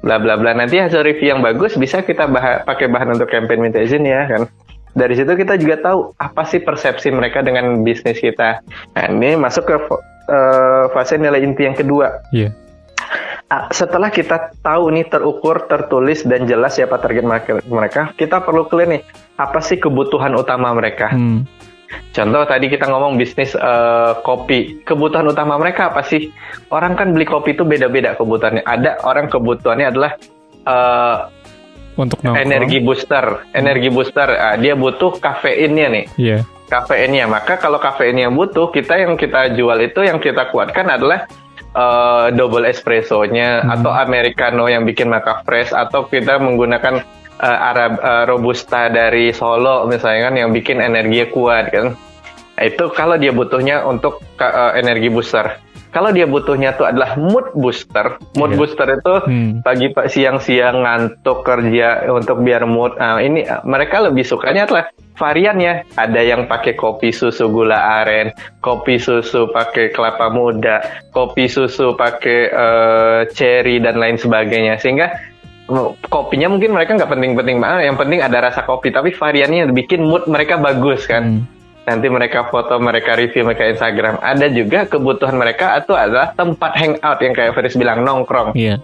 [0.00, 0.56] bla bla bla.
[0.56, 4.24] Nanti hasil review yang bagus bisa kita bah pakai bahan untuk campaign minta izin ya
[4.24, 4.48] kan.
[4.96, 8.64] Dari situ kita juga tahu apa sih persepsi mereka dengan bisnis kita.
[8.96, 12.16] Nah ini masuk ke uh, fase nilai inti yang kedua.
[12.32, 12.59] Yeah
[13.74, 17.26] setelah kita tahu nih terukur, tertulis dan jelas siapa target
[17.66, 19.02] mereka, kita perlu clear nih
[19.42, 21.10] apa sih kebutuhan utama mereka.
[21.10, 21.42] Hmm.
[22.14, 26.30] Contoh tadi kita ngomong bisnis uh, kopi, kebutuhan utama mereka apa sih?
[26.70, 28.62] Orang kan beli kopi itu beda-beda kebutuhannya.
[28.62, 30.14] Ada orang kebutuhannya adalah
[30.70, 31.16] uh,
[31.98, 32.46] untuk nongkrong.
[32.46, 33.24] energi booster,
[33.58, 34.30] energi booster.
[34.30, 36.06] Uh, dia butuh kafeinnya nih.
[36.14, 36.46] Yeah.
[36.70, 37.26] Kafeinnya.
[37.26, 41.26] Maka kalau kafeinnya butuh, kita yang kita jual itu yang kita kuatkan adalah
[41.74, 43.74] uh, double espressonya hmm.
[43.78, 47.02] atau americano yang bikin maca fresh atau kita menggunakan
[47.38, 51.86] uh, Arab uh, robusta dari Solo misalnya kan yang bikin energi kuat kan
[52.60, 58.18] itu kalau dia butuhnya untuk uh, energi booster kalau dia butuhnya tuh adalah mood booster
[58.38, 58.58] mood yeah.
[58.58, 59.52] booster itu hmm.
[59.66, 65.84] pagi pak siang-siang ngantuk kerja untuk biar mood nah, ini mereka lebih sukanya adalah variannya
[66.00, 68.32] ada yang pakai kopi susu gula aren,
[68.64, 70.80] kopi susu pakai kelapa muda,
[71.12, 75.12] kopi susu pakai uh, cherry dan lain sebagainya sehingga
[75.68, 80.08] oh, kopinya mungkin mereka nggak penting-penting banget, yang penting ada rasa kopi tapi variannya bikin
[80.08, 81.44] mood mereka bagus kan.
[81.44, 81.59] Hmm.
[81.88, 84.20] Nanti mereka foto, mereka review, mereka Instagram.
[84.20, 88.52] Ada juga kebutuhan mereka atau adalah tempat hangout yang kayak Feris bilang nongkrong.
[88.52, 88.80] Iya.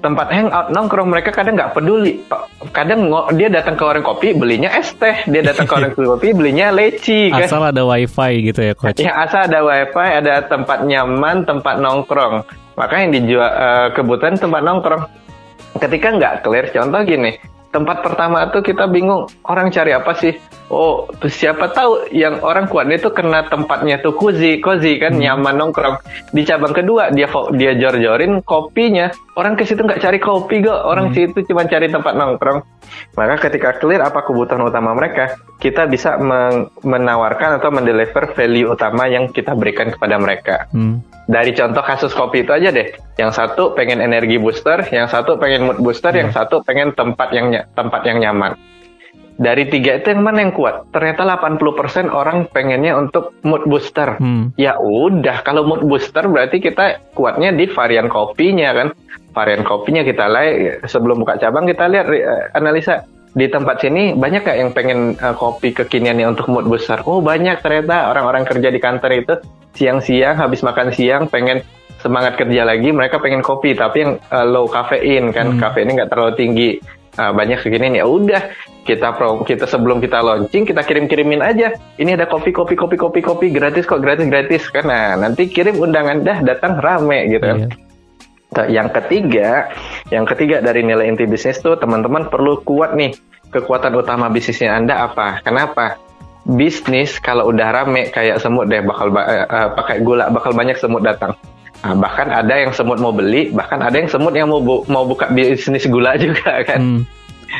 [0.00, 2.24] Tempat hangout nongkrong mereka kadang nggak peduli.
[2.72, 6.32] Kadang ngo- dia datang ke warung kopi belinya es teh, dia datang ke warung kopi
[6.32, 7.44] belinya leci kan.
[7.44, 9.00] Asal ada wifi gitu ya coach.
[9.00, 12.48] Ya asal ada wifi, ada tempat nyaman, tempat nongkrong.
[12.80, 15.04] Maka yang dijual eh, kebutuhan tempat nongkrong.
[15.76, 17.36] Ketika nggak clear, contoh gini,
[17.70, 20.34] tempat pertama tuh kita bingung orang cari apa sih?
[20.70, 25.98] Oh, siapa tahu yang orang kuat itu karena tempatnya tuh cozy, cozy kan nyaman nongkrong.
[26.30, 27.26] Di cabang kedua dia
[27.58, 29.10] dia jor-jorin kopinya.
[29.34, 32.62] Orang ke situ nggak cari kopi kok, orang situ cuma cari tempat nongkrong.
[33.18, 39.10] Maka ketika clear apa kebutuhan utama mereka, kita bisa men- menawarkan atau mendeliver value utama
[39.10, 40.70] yang kita berikan kepada mereka.
[40.70, 41.02] Hmm.
[41.26, 42.94] Dari contoh kasus kopi itu aja deh.
[43.18, 47.50] Yang satu pengen energi booster, yang satu pengen mood booster, yang satu pengen tempat yang
[47.74, 48.54] tempat yang nyaman.
[49.40, 50.92] Dari tiga itu yang mana yang kuat?
[50.92, 54.20] Ternyata 80% orang pengennya untuk mood booster.
[54.20, 54.52] Hmm.
[54.60, 58.92] Ya udah, kalau mood booster berarti kita kuatnya di varian kopinya kan.
[59.32, 64.44] Varian kopinya kita lihat sebelum buka cabang kita lihat eh, analisa di tempat sini banyak
[64.44, 67.00] gak yang pengen eh, kopi kekiniannya untuk mood booster?
[67.08, 69.34] Oh banyak ternyata orang-orang kerja di kantor itu
[69.72, 71.64] siang-siang habis makan siang pengen
[72.04, 76.32] semangat kerja lagi mereka pengen kopi tapi yang eh, low kafein kan kafeinnya nggak terlalu
[76.36, 76.70] tinggi
[77.18, 78.42] Ah, banyak segini nih ya udah
[78.86, 82.94] kita pro kita sebelum kita launching kita kirim kirimin aja ini ada kopi kopi kopi
[82.94, 87.58] kopi kopi gratis kok gratis gratis nah nanti kirim undangan dah datang rame gitu kan
[88.50, 88.66] Iya.
[88.66, 89.70] Yang ketiga,
[90.10, 93.14] yang ketiga dari nilai inti bisnis tuh teman-teman perlu kuat nih
[93.50, 95.38] kekuatan utama bisnisnya Anda apa?
[95.46, 95.94] Kenapa?
[96.42, 100.98] Bisnis kalau udah rame kayak semut deh bakal ba- eh, pakai gula bakal banyak semut
[100.98, 101.30] datang.
[101.80, 105.02] Nah, bahkan ada yang semut mau beli, bahkan ada yang semut yang mau bu- mau
[105.02, 107.02] buka bisnis gula juga kan Hmm.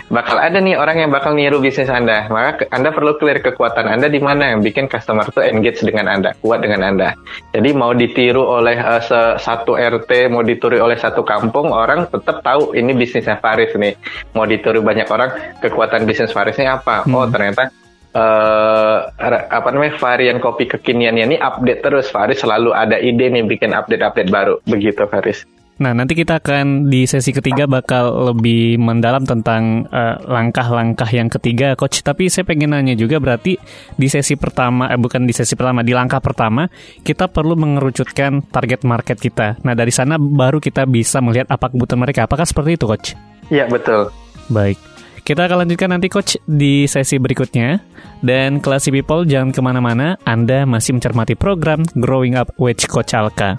[0.07, 2.29] bakal ada nih orang yang bakal niru bisnis Anda.
[2.29, 6.31] Maka Anda perlu clear kekuatan Anda di mana yang bikin customer tuh engage dengan Anda,
[6.39, 7.19] kuat dengan Anda.
[7.51, 12.39] Jadi mau ditiru oleh eh, se- satu RT, mau ditiru oleh satu kampung, orang tetap
[12.41, 13.99] tahu ini bisnisnya Faris nih.
[14.31, 17.03] Mau ditiru banyak orang, kekuatan bisnis Farisnya apa?
[17.09, 17.73] Oh ternyata
[18.15, 23.71] ra- apa namanya varian kopi kekiniannya ini update terus Faris selalu ada ide nih bikin
[23.71, 25.47] update-update baru begitu Faris.
[25.81, 31.73] Nah, nanti kita akan di sesi ketiga bakal lebih mendalam tentang eh, langkah-langkah yang ketiga,
[31.73, 32.05] Coach.
[32.05, 33.57] Tapi saya pengen nanya juga berarti
[33.97, 36.69] di sesi pertama, eh, bukan di sesi pertama, di langkah pertama,
[37.01, 39.57] kita perlu mengerucutkan target market kita.
[39.65, 42.29] Nah, dari sana baru kita bisa melihat apa kebutuhan mereka.
[42.29, 43.17] Apakah seperti itu, Coach?
[43.49, 44.13] Iya betul.
[44.53, 44.90] Baik.
[45.21, 47.79] Kita akan lanjutkan nanti, Coach, di sesi berikutnya.
[48.21, 50.17] Dan Classy People, jangan ke mana-mana.
[50.25, 53.57] Anda masih mencermati program Growing Up with Coach Alka.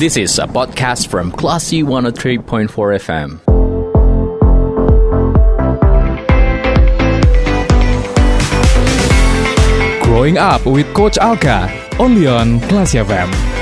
[0.00, 3.28] This is a podcast from Classy 103.4 FM.
[10.00, 13.61] Growing Up with Coach Alka, only on Classy FM.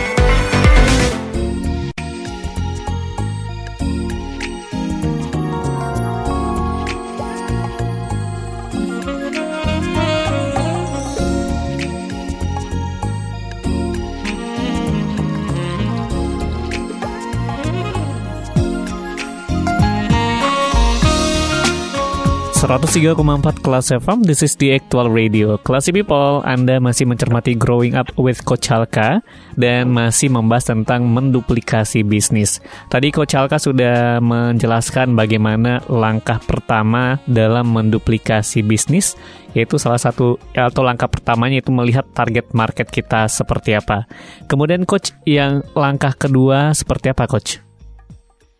[22.70, 25.58] ...103,4 Kelas FM, this is the actual radio.
[25.58, 29.26] Classy People, Anda masih mencermati Growing Up with Coach Alka...
[29.58, 32.62] ...dan masih membahas tentang menduplikasi bisnis.
[32.86, 39.18] Tadi Coach Alka sudah menjelaskan bagaimana langkah pertama dalam menduplikasi bisnis...
[39.50, 44.06] ...yaitu salah satu, atau langkah pertamanya itu melihat target market kita seperti apa.
[44.46, 47.58] Kemudian Coach, yang langkah kedua seperti apa Coach?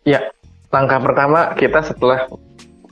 [0.03, 0.35] Ya,
[0.67, 2.27] langkah pertama kita setelah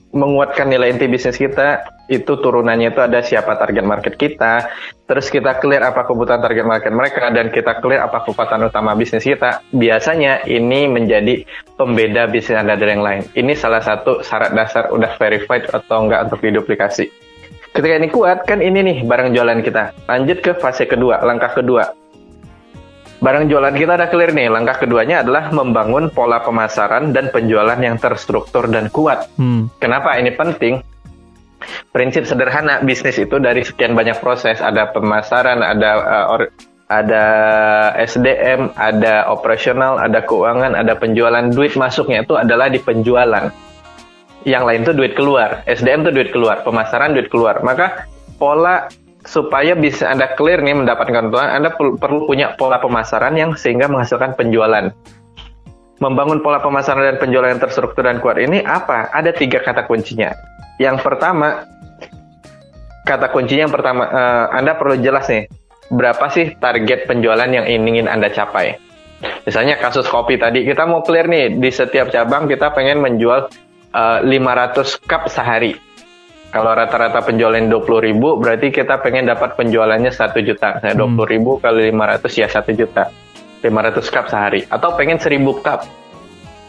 [0.09, 4.65] menguatkan nilai inti bisnis kita, itu turunannya itu ada siapa target market kita,
[5.05, 9.21] terus kita clear apa kebutuhan target market mereka, dan kita clear apa kekuatan utama bisnis
[9.21, 9.61] kita.
[9.69, 11.45] Biasanya ini menjadi
[11.77, 13.21] pembeda bisnis Anda dari yang lain.
[13.37, 17.05] Ini salah satu syarat dasar udah verified atau enggak untuk diduplikasi.
[17.69, 19.93] Ketika ini kuat, kan ini nih barang jualan kita.
[20.09, 21.98] Lanjut ke fase kedua, langkah kedua.
[23.19, 24.47] Barang jualan kita ada clear nih.
[24.47, 29.27] Langkah keduanya adalah membangun pola pemasaran dan penjualan yang terstruktur dan kuat.
[29.35, 30.79] Hmm, Kenapa ini penting?
[31.91, 34.63] Prinsip sederhana bisnis itu dari sekian banyak proses.
[34.63, 36.53] Ada pemasaran, ada uh, or-
[36.89, 37.25] ada
[38.01, 41.43] SDM, ada operasional, ada keuangan, ada penjualan.
[41.53, 43.51] Duit masuknya itu adalah di penjualan.
[44.47, 45.61] Yang lain itu duit keluar.
[45.67, 47.61] SDM itu duit keluar, pemasaran duit keluar.
[47.61, 48.07] Maka
[48.39, 48.87] pola
[49.27, 54.39] supaya bisa Anda clear nih mendapatkan keuntungan, Anda perlu, punya pola pemasaran yang sehingga menghasilkan
[54.39, 54.91] penjualan.
[55.99, 59.11] Membangun pola pemasaran dan penjualan yang terstruktur dan kuat ini apa?
[59.11, 60.31] Ada tiga kata kuncinya.
[60.79, 61.67] Yang pertama,
[63.03, 65.51] kata kuncinya yang pertama, uh, Anda perlu jelas nih,
[65.91, 68.79] berapa sih target penjualan yang ingin Anda capai.
[69.43, 73.51] Misalnya kasus kopi tadi, kita mau clear nih, di setiap cabang kita pengen menjual
[73.91, 75.75] uh, 500 cup sehari.
[76.49, 80.81] Kalau rata-rata penjualan 20 ribu, berarti kita pengen dapat penjualannya 1 juta.
[80.81, 83.13] Saya 20 ribu kali 500 ya 1 juta.
[83.61, 84.65] 500 cup sehari.
[84.65, 85.85] Atau pengen 1000 cup.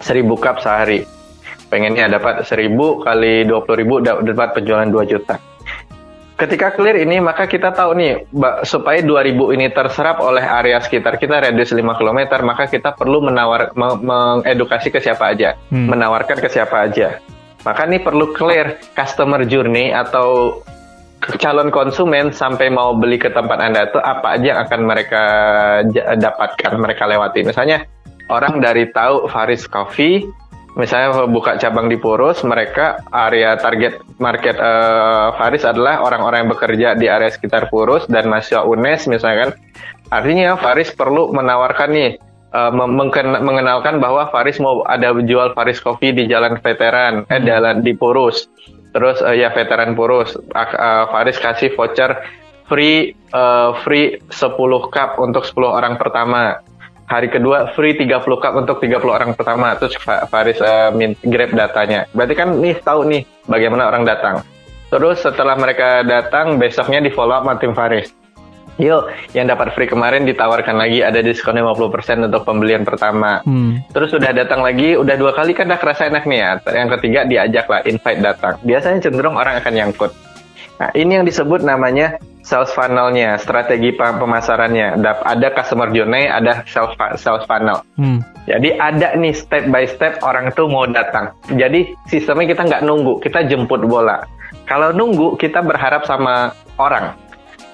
[0.04, 1.08] 1000 cup sehari.
[1.72, 5.40] Pengennya dapat 1000 kali 20 ribu dapat penjualan 2 juta.
[6.36, 8.24] Ketika clear ini, maka kita tahu nih,
[8.64, 13.76] supaya 2000 ini terserap oleh area sekitar kita, radius 5 km, maka kita perlu menawar,
[13.76, 15.88] mengedukasi ke siapa aja, hmm.
[15.92, 17.20] menawarkan ke siapa aja.
[17.60, 20.60] Maka ini perlu clear customer journey atau
[21.20, 25.22] calon konsumen sampai mau beli ke tempat Anda itu apa aja yang akan mereka
[26.16, 27.44] dapatkan, mereka lewati.
[27.44, 27.84] Misalnya,
[28.32, 30.24] orang dari tahu Faris Coffee,
[30.80, 36.88] misalnya buka cabang di Purus, mereka area target market uh, Faris adalah orang-orang yang bekerja
[36.96, 39.52] di area sekitar Purus dan mahasiswa UNES misalkan.
[40.10, 42.10] Artinya Faris perlu menawarkan nih
[42.54, 42.72] uh,
[43.40, 47.46] mengenalkan bahwa Faris mau ada jual Faris Coffee di Jalan Veteran, eh, hmm.
[47.46, 48.50] jalan di Purus.
[48.90, 52.18] Terus uh, ya Veteran Purus, uh, Faris kasih voucher
[52.66, 56.62] free uh, free 10 cup untuk 10 orang pertama.
[57.10, 59.74] Hari kedua free 30 cup untuk 30 orang pertama.
[59.74, 59.98] Terus
[60.30, 60.94] Faris uh,
[61.26, 62.06] grab datanya.
[62.14, 64.46] Berarti kan nih tahu nih bagaimana orang datang.
[64.90, 68.19] Terus setelah mereka datang besoknya di follow up sama tim Faris
[68.80, 73.44] Yuk, yang dapat free kemarin ditawarkan lagi ada diskon 50% untuk pembelian pertama.
[73.44, 73.84] Hmm.
[73.92, 76.50] Terus sudah datang lagi, udah dua kali kan udah kerasa enak nih ya.
[76.64, 78.56] Yang ketiga diajak lah, invite datang.
[78.64, 80.12] Biasanya cenderung orang akan nyangkut.
[80.80, 84.96] Nah, ini yang disebut namanya sales funnelnya, strategi pemasarannya.
[85.04, 87.84] Ada customer journey, ada sales sales funnel.
[88.00, 88.24] Hmm.
[88.48, 91.36] Jadi ada nih step by step orang itu mau datang.
[91.52, 94.24] Jadi sistemnya kita nggak nunggu, kita jemput bola.
[94.64, 97.12] Kalau nunggu kita berharap sama orang.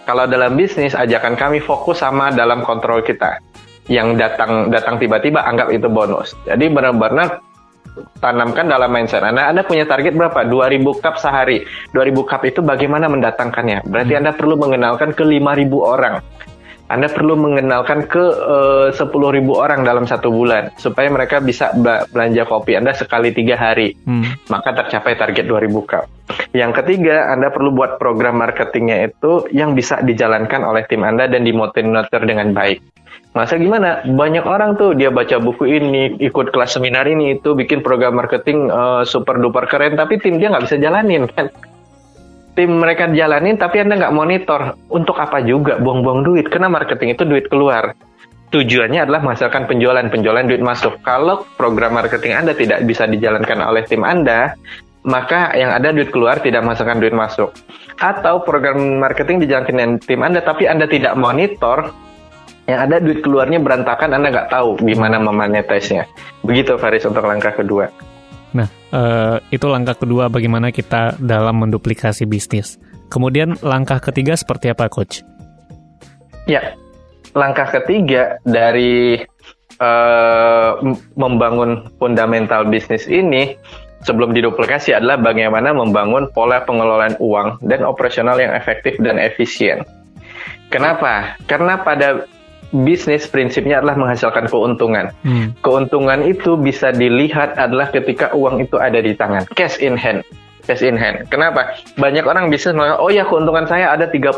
[0.07, 3.42] Kalau dalam bisnis ajakan kami fokus sama dalam kontrol kita.
[3.90, 6.38] Yang datang datang tiba-tiba anggap itu bonus.
[6.47, 7.42] Jadi benar-benar
[8.23, 9.51] tanamkan dalam mindset Anda.
[9.51, 10.47] Anda punya target berapa?
[10.47, 11.66] 2000 cup sehari.
[11.90, 13.83] 2000 cup itu bagaimana mendatangkannya?
[13.88, 14.21] Berarti hmm.
[14.23, 16.14] Anda perlu mengenalkan ke 5000 orang.
[16.87, 21.75] Anda perlu mengenalkan ke eh, sepuluh ribu orang dalam satu bulan supaya mereka bisa
[22.14, 24.46] belanja kopi Anda sekali tiga hari, hmm.
[24.46, 26.07] maka tercapai target 2000 cup.
[26.55, 31.42] Yang ketiga, Anda perlu buat program marketingnya itu yang bisa dijalankan oleh tim Anda dan
[31.42, 32.79] dimotivasi dengan baik.
[33.37, 34.01] Masa gimana?
[34.07, 38.72] Banyak orang tuh dia baca buku ini, ikut kelas seminar ini, itu bikin program marketing
[38.72, 41.53] uh, super duper keren, tapi tim dia nggak bisa jalanin kan?
[42.57, 44.81] Tim mereka jalanin, tapi anda nggak monitor.
[44.88, 45.77] Untuk apa juga?
[45.77, 46.49] Buang-buang duit.
[46.49, 47.92] Karena marketing itu duit keluar.
[48.49, 51.05] Tujuannya adalah menghasilkan penjualan, penjualan duit masuk.
[51.05, 54.57] Kalau program marketing anda tidak bisa dijalankan oleh tim anda,
[55.05, 57.53] maka yang ada duit keluar tidak menghasilkan duit masuk.
[58.01, 61.92] Atau program marketing dijalankan tim anda, tapi anda tidak monitor,
[62.66, 66.11] yang ada duit keluarnya berantakan Anda nggak tahu gimana memonetize-nya.
[66.42, 67.87] Begitu Faris untuk langkah kedua.
[68.57, 72.81] Nah, uh, itu langkah kedua bagaimana kita dalam menduplikasi bisnis.
[73.12, 75.21] Kemudian langkah ketiga seperti apa, Coach?
[76.49, 76.73] Ya,
[77.37, 79.21] langkah ketiga dari
[79.77, 80.81] uh,
[81.14, 83.55] membangun fundamental bisnis ini
[84.07, 89.85] sebelum diduplikasi adalah bagaimana membangun pola pengelolaan uang dan operasional yang efektif dan efisien.
[90.73, 91.38] Kenapa?
[91.47, 92.27] Karena pada
[92.85, 95.15] bisnis prinsipnya adalah menghasilkan keuntungan.
[95.25, 95.55] Hmm.
[95.65, 100.27] Keuntungan itu bisa dilihat adalah ketika uang itu ada di tangan, cash in hand.
[100.67, 101.31] Cash in hand.
[101.31, 101.79] Kenapa?
[101.95, 104.35] Banyak orang bisnis mengatakan, oh ya keuntungan saya ada 30%.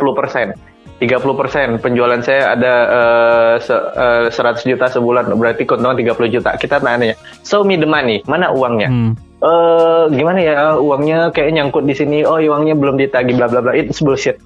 [0.98, 6.51] 30% penjualan saya ada uh, se, uh, eh, 100 juta sebulan berarti keuntungan 30 juta
[6.59, 7.14] kita tanya
[7.46, 9.12] show me the money mana uangnya hmm.
[9.38, 13.79] uh, gimana ya uangnya kayak nyangkut di sini oh uangnya belum ditagih bla bla bla
[13.79, 14.42] itu bullshit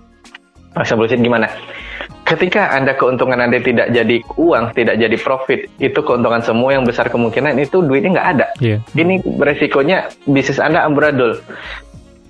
[0.76, 1.48] masa bullshit gimana
[2.32, 7.12] ketika Anda keuntungan Anda tidak jadi uang, tidak jadi profit, itu keuntungan semua yang besar
[7.12, 8.46] kemungkinan itu duitnya nggak ada.
[8.64, 8.80] Yeah.
[8.96, 11.44] Ini resikonya bisnis Anda amburadul.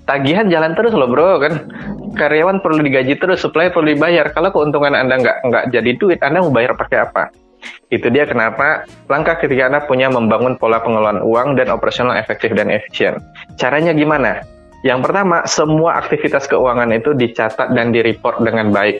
[0.03, 1.71] Tagihan jalan terus loh bro kan.
[2.13, 4.29] Karyawan perlu digaji terus, supply perlu dibayar.
[4.35, 7.31] Kalau keuntungan Anda nggak nggak jadi duit, Anda mau bayar pakai apa?
[7.87, 12.67] Itu dia kenapa langkah ketika Anda punya membangun pola pengelolaan uang dan operasional efektif dan
[12.67, 13.23] efisien.
[13.55, 14.43] Caranya gimana?
[14.83, 18.99] Yang pertama, semua aktivitas keuangan itu dicatat dan direport dengan baik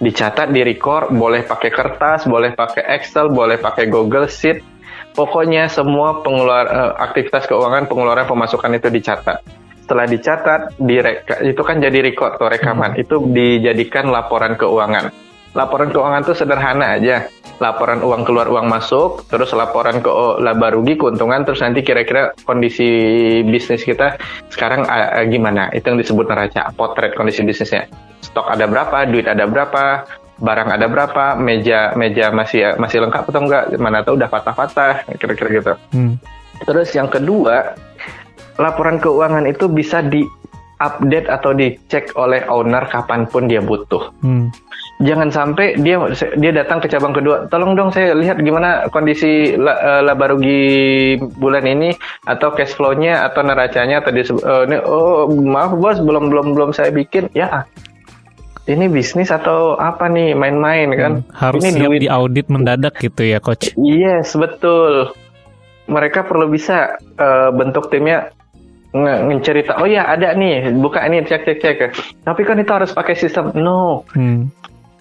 [0.00, 4.64] dicatat di record boleh pakai kertas boleh pakai Excel boleh pakai Google Sheet.
[5.10, 9.42] Pokoknya semua pengeluar uh, aktivitas keuangan pengeluaran pemasukan itu dicatat.
[9.82, 12.94] Setelah dicatat direka, itu kan jadi record atau rekaman.
[12.94, 13.02] Hmm.
[13.02, 15.10] itu dijadikan laporan keuangan.
[15.50, 17.26] Laporan keuangan itu sederhana aja
[17.60, 20.08] laporan uang keluar uang masuk, terus laporan ke
[20.40, 22.88] laba rugi keuntungan, terus nanti kira-kira kondisi
[23.44, 24.16] bisnis kita
[24.48, 25.68] sekarang uh, gimana?
[25.76, 27.84] Itu yang disebut neraca, potret kondisi bisnisnya.
[28.24, 30.08] Stok ada berapa, duit ada berapa,
[30.40, 33.64] barang ada berapa, meja meja masih masih lengkap atau enggak?
[33.76, 35.72] Mana tahu udah patah-patah, kira-kira gitu.
[35.92, 36.16] Hmm.
[36.64, 37.76] Terus yang kedua,
[38.56, 40.24] laporan keuangan itu bisa di
[40.80, 44.10] update atau dicek oleh owner kapan pun dia butuh.
[44.24, 44.48] Hmm.
[45.00, 45.96] Jangan sampai dia
[46.36, 51.64] dia datang ke cabang kedua tolong dong saya lihat gimana kondisi la, laba rugi bulan
[51.64, 51.96] ini
[52.28, 56.70] atau cash flow-nya atau neracanya atau di uh, ini, oh maaf bos belum belum belum
[56.76, 57.32] saya bikin.
[57.32, 57.64] Ya
[58.68, 60.36] ini bisnis atau apa nih?
[60.36, 61.12] Main-main kan?
[61.24, 62.00] Hmm, harus ini siap duit.
[62.12, 63.72] audit mendadak gitu ya coach?
[63.80, 65.16] Yes betul.
[65.88, 68.30] Mereka perlu bisa uh, bentuk timnya
[68.90, 71.78] nge oh ya ada nih buka ini cek cek cek
[72.26, 74.60] tapi kan itu harus pakai sistem no hmm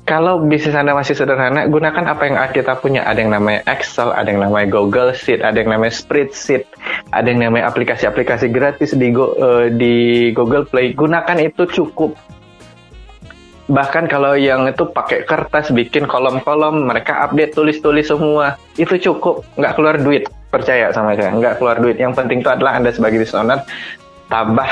[0.09, 3.05] kalau bisnis Anda masih sederhana, gunakan apa yang kita punya.
[3.05, 6.65] Ada yang namanya Excel, ada yang namanya Google Sheet, ada yang namanya Spreadsheet,
[7.13, 10.97] ada yang namanya aplikasi-aplikasi gratis di, Go, uh, di Google Play.
[10.97, 12.17] Gunakan itu cukup.
[13.69, 18.57] Bahkan kalau yang itu pakai kertas, bikin kolom-kolom, mereka update tulis-tulis semua.
[18.81, 20.25] Itu cukup, nggak keluar duit.
[20.50, 22.02] Percaya sama saya, nggak keluar duit.
[22.02, 23.62] Yang penting itu adalah Anda sebagai business owner,
[24.28, 24.70] tambah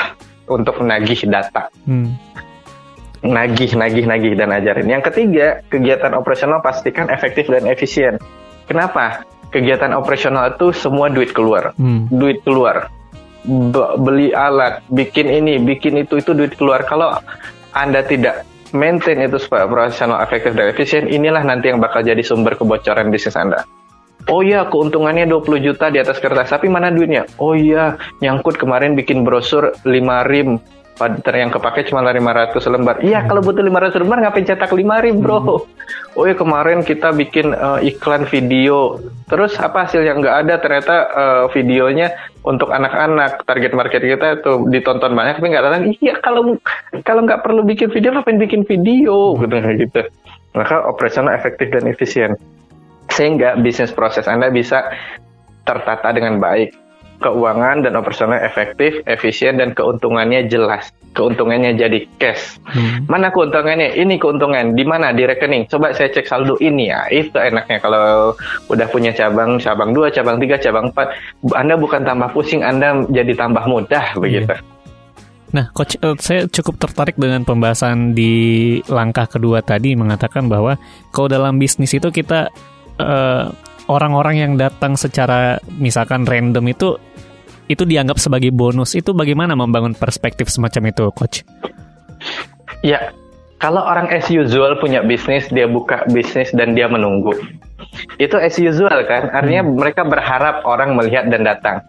[0.50, 1.70] untuk menagih data.
[1.86, 2.18] Hmm
[3.22, 4.86] nagih, nagih, nagih dan ajarin.
[4.86, 8.18] Yang ketiga, kegiatan operasional pastikan efektif dan efisien.
[8.70, 9.24] Kenapa?
[9.48, 12.12] Kegiatan operasional itu semua duit keluar, hmm.
[12.12, 12.92] duit keluar.
[13.48, 16.84] Be beli alat, bikin ini, bikin itu, itu duit keluar.
[16.84, 17.16] Kalau
[17.72, 18.44] anda tidak
[18.76, 23.40] maintain itu supaya operasional efektif dan efisien, inilah nanti yang bakal jadi sumber kebocoran bisnis
[23.40, 23.64] anda.
[24.26, 27.24] Oh iya, keuntungannya 20 juta di atas kertas, tapi mana duitnya?
[27.38, 29.94] Oh iya, nyangkut kemarin bikin brosur 5
[30.26, 30.58] rim,
[31.30, 32.98] yang kepake cuma 500 lembar.
[32.98, 35.38] Iya, kalau butuh 500 lembar ngapain cetak 5 rim, bro?
[35.38, 35.62] Hmm.
[36.18, 38.98] Oh ya kemarin kita bikin uh, iklan video.
[39.30, 40.54] Terus apa hasil yang nggak ada?
[40.58, 42.10] Ternyata uh, videonya
[42.42, 43.46] untuk anak-anak.
[43.46, 45.82] Target market kita itu ditonton banyak, tapi nggak datang.
[46.02, 46.58] Iya, kalau
[47.06, 49.38] kalau nggak perlu bikin video, ngapain bikin video?
[49.38, 49.54] Gitu,
[49.86, 50.00] gitu.
[50.58, 52.34] Maka operasional efektif dan efisien.
[53.08, 54.92] Sehingga bisnis proses Anda bisa
[55.64, 56.88] tertata dengan baik
[57.18, 60.94] keuangan dan operasional efektif, efisien dan keuntungannya jelas.
[61.18, 62.62] Keuntungannya jadi cash.
[62.62, 63.10] Hmm.
[63.10, 63.98] Mana keuntungannya?
[63.98, 65.66] Ini keuntungan di mana di rekening?
[65.66, 67.10] Coba saya cek saldo ini ya.
[67.10, 68.38] Itu enaknya kalau
[68.70, 71.10] udah punya cabang, cabang dua, cabang tiga, cabang empat.
[71.58, 74.20] Anda bukan tambah pusing, Anda jadi tambah mudah iya.
[74.20, 74.54] begitu.
[75.48, 80.76] Nah, coach, uh, saya cukup tertarik dengan pembahasan di langkah kedua tadi mengatakan bahwa
[81.08, 82.52] kalau dalam bisnis itu kita
[82.98, 83.50] uh,
[83.88, 87.00] orang-orang yang datang secara misalkan random itu
[87.68, 91.44] itu dianggap sebagai bonus itu bagaimana membangun perspektif semacam itu coach?
[92.80, 93.12] Ya,
[93.58, 97.34] kalau orang as usual punya bisnis, dia buka bisnis dan dia menunggu.
[98.16, 99.34] Itu as usual kan?
[99.34, 99.74] Artinya hmm.
[99.76, 101.82] mereka berharap orang melihat dan datang.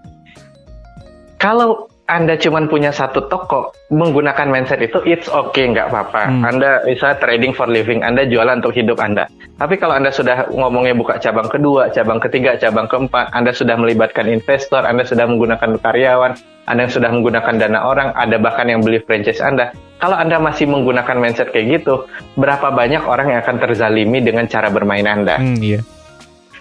[1.40, 6.26] Kalau anda cuma punya satu toko, menggunakan mindset itu, it's okay, nggak apa-apa.
[6.26, 6.42] Hmm.
[6.42, 9.30] Anda bisa trading for living, Anda jualan untuk hidup Anda.
[9.62, 14.26] Tapi kalau Anda sudah ngomongnya buka cabang kedua, cabang ketiga, cabang keempat, Anda sudah melibatkan
[14.26, 16.34] investor, Anda sudah menggunakan karyawan,
[16.66, 19.70] Anda sudah menggunakan dana orang, ada bahkan yang beli franchise Anda.
[20.02, 22.10] Kalau Anda masih menggunakan mindset kayak gitu,
[22.42, 25.38] berapa banyak orang yang akan terzalimi dengan cara bermain Anda?
[25.38, 25.86] Hmm, iya.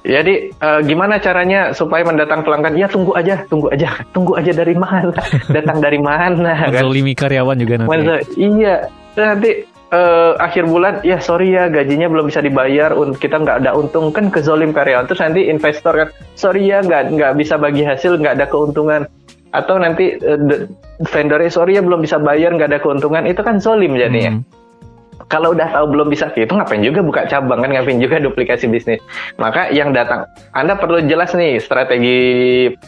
[0.09, 2.81] Jadi uh, gimana caranya supaya mendatang pelanggan?
[2.81, 5.13] Ya tunggu aja, tunggu aja, tunggu aja dari mana?
[5.57, 6.73] Datang dari mana?
[7.13, 7.29] kan?
[7.29, 7.91] karyawan juga nanti.
[7.93, 8.89] Masa, iya,
[9.21, 14.09] nanti uh, akhir bulan, ya sorry ya gajinya belum bisa dibayar, kita nggak ada untung
[14.09, 15.05] kan kezolim karyawan.
[15.05, 19.05] Terus nanti investor kan, sorry ya nggak nggak bisa bagi hasil, nggak ada keuntungan.
[19.53, 20.65] Atau nanti uh,
[21.05, 24.41] vendornya sorry ya belum bisa bayar, nggak ada keuntungan, itu kan zolim jadinya.
[24.41, 24.68] Hmm
[25.29, 27.61] kalau udah tahu belum bisa itu ngapain juga buka cabang?
[27.61, 28.99] Kan ngapain juga duplikasi bisnis.
[29.37, 30.25] Maka yang datang
[30.57, 32.19] Anda perlu jelas nih strategi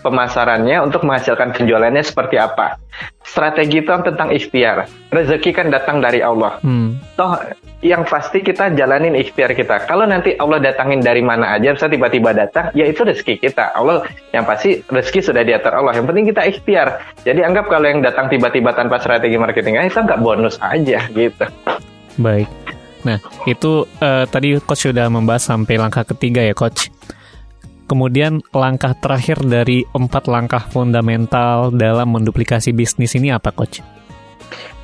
[0.01, 2.81] pemasarannya untuk menghasilkan penjualannya seperti apa.
[3.21, 4.89] Strategi itu tentang ikhtiar.
[5.13, 6.59] Rezeki kan datang dari Allah.
[6.65, 6.99] Hmm.
[7.15, 7.37] toh
[7.85, 9.85] yang pasti kita jalanin ikhtiar kita.
[9.85, 13.77] Kalau nanti Allah datangin dari mana aja bisa tiba-tiba datang ya itu rezeki kita.
[13.77, 15.93] Allah yang pasti rezeki sudah diatur Allah.
[15.93, 16.89] Yang penting kita ikhtiar.
[17.23, 21.45] Jadi anggap kalau yang datang tiba-tiba tanpa strategi marketing itu nggak bonus aja gitu
[22.21, 22.49] Baik.
[23.01, 23.17] Nah,
[23.49, 26.93] itu uh, tadi coach sudah membahas sampai langkah ketiga ya, coach.
[27.89, 33.81] Kemudian langkah terakhir dari empat langkah fundamental dalam menduplikasi bisnis ini apa, coach?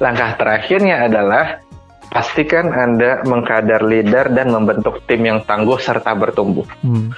[0.01, 1.61] Langkah terakhirnya adalah
[2.11, 6.65] pastikan Anda mengkader leader dan membentuk tim yang tangguh serta bertumbuh.
[6.81, 7.13] Hmm.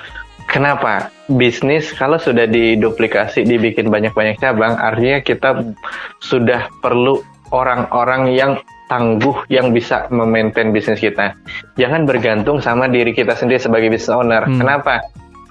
[0.48, 1.12] Kenapa?
[1.28, 5.76] Bisnis kalau sudah diduplikasi, dibikin banyak-banyak cabang, artinya kita
[6.24, 7.20] sudah perlu
[7.52, 8.52] orang-orang yang
[8.88, 11.36] tangguh yang bisa memaintain bisnis kita.
[11.76, 14.48] Jangan bergantung sama diri kita sendiri sebagai business owner.
[14.48, 14.58] Hmm.
[14.58, 15.04] Kenapa?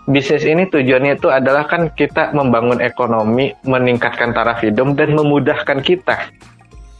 [0.07, 6.31] Bisnis ini tujuannya itu adalah kan kita membangun ekonomi, meningkatkan taraf hidup dan memudahkan kita.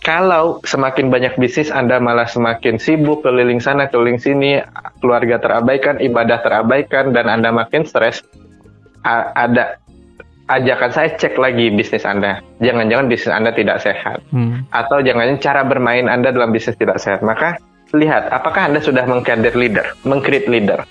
[0.03, 4.63] Kalau semakin banyak bisnis Anda malah semakin sibuk keliling sana keliling sini,
[5.03, 8.23] keluarga terabaikan, ibadah terabaikan dan Anda makin stres.
[9.07, 9.79] Ada
[10.47, 12.39] ajakan saya cek lagi bisnis Anda.
[12.63, 14.63] Jangan-jangan bisnis Anda tidak sehat Hmm.
[14.71, 17.19] atau jangan cara bermain Anda dalam bisnis tidak sehat.
[17.21, 17.59] Maka
[17.91, 20.83] lihat apakah Anda sudah mengkader leader, mengcreate leader.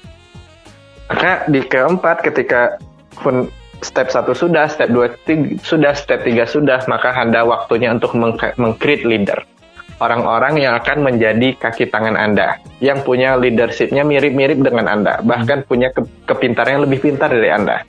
[1.09, 2.77] Maka di keempat ketika
[3.21, 3.49] pun
[3.81, 8.57] step satu sudah, step dua tiga, sudah, step tiga sudah, maka Anda waktunya untuk meng-
[8.57, 9.45] mengcreate leader.
[9.97, 15.89] Orang-orang yang akan menjadi kaki tangan Anda, yang punya leadershipnya mirip-mirip dengan Anda, bahkan punya
[15.89, 17.81] ke- kepintaran yang lebih pintar dari Anda.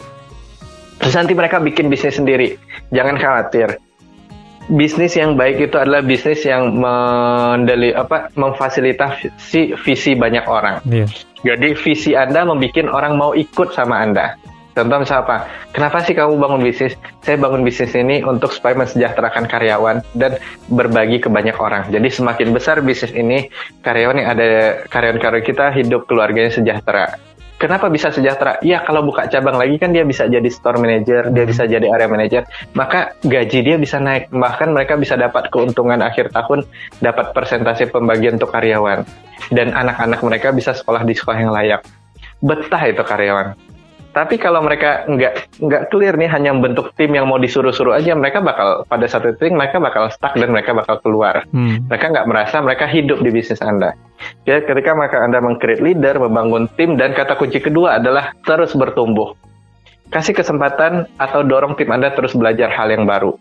[0.97, 2.57] Terus nanti mereka bikin bisnis sendiri.
[2.89, 3.77] Jangan khawatir.
[4.67, 10.83] Bisnis yang baik itu adalah bisnis yang mendeli apa memfasilitasi visi banyak orang.
[10.83, 11.07] Iya.
[11.47, 14.35] Jadi visi Anda membuat orang mau ikut sama Anda.
[14.77, 15.37] Contoh misalnya apa?
[15.73, 16.93] Kenapa sih kamu bangun bisnis?
[17.25, 20.37] Saya bangun bisnis ini untuk supaya mensejahterakan karyawan dan
[20.69, 21.89] berbagi ke banyak orang.
[21.89, 23.49] Jadi semakin besar bisnis ini,
[23.81, 24.45] karyawan yang ada
[24.85, 27.17] karyawan-karyawan kita hidup keluarganya sejahtera.
[27.57, 28.61] Kenapa bisa sejahtera?
[28.61, 32.05] Ya kalau buka cabang lagi kan dia bisa jadi store manager, dia bisa jadi area
[32.05, 32.45] manager,
[32.77, 34.29] maka gaji dia bisa naik.
[34.29, 36.69] Bahkan mereka bisa dapat keuntungan akhir tahun,
[37.01, 39.01] dapat persentase pembagian untuk karyawan.
[39.49, 41.81] Dan anak-anak mereka bisa sekolah di sekolah yang layak.
[42.45, 43.66] Betah itu karyawan.
[44.17, 48.41] Tapi kalau mereka nggak nggak clear nih hanya membentuk tim yang mau disuruh-suruh aja, mereka
[48.41, 51.45] bakal pada satu titik mereka bakal stuck dan mereka bakal keluar.
[51.53, 51.85] Hmm.
[51.85, 53.93] Mereka nggak merasa mereka hidup di bisnis Anda.
[54.49, 59.37] Ya, ketika maka Anda mengcreate leader, membangun tim, dan kata kunci kedua adalah terus bertumbuh.
[60.09, 63.37] Kasih kesempatan atau dorong tim Anda terus belajar hal yang baru.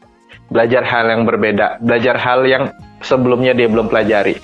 [0.52, 1.80] Belajar hal yang berbeda.
[1.80, 2.68] Belajar hal yang
[3.00, 4.36] sebelumnya dia belum pelajari.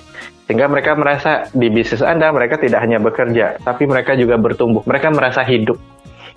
[0.49, 4.81] Sehingga mereka merasa di bisnis Anda, mereka tidak hanya bekerja, tapi mereka juga bertumbuh.
[4.83, 5.77] Mereka merasa hidup.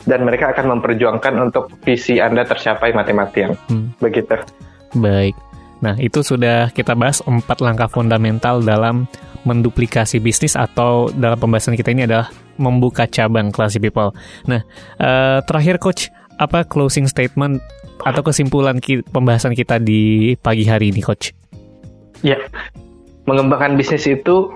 [0.06, 3.58] Dan mereka akan memperjuangkan untuk visi Anda tercapai mati-matian.
[3.66, 3.90] Hmm.
[3.98, 4.38] Begitu.
[4.94, 5.34] Baik.
[5.82, 9.04] Nah, itu sudah kita bahas empat langkah fundamental dalam
[9.44, 14.10] menduplikasi bisnis atau dalam pembahasan kita ini adalah membuka cabang Classy People.
[14.48, 14.64] Nah,
[14.98, 16.08] eh, terakhir Coach,
[16.40, 17.60] apa closing statement
[18.02, 21.30] atau kesimpulan ki- pembahasan kita di pagi hari ini, Coach?
[22.24, 22.40] Ya,
[23.28, 24.50] mengembangkan bisnis itu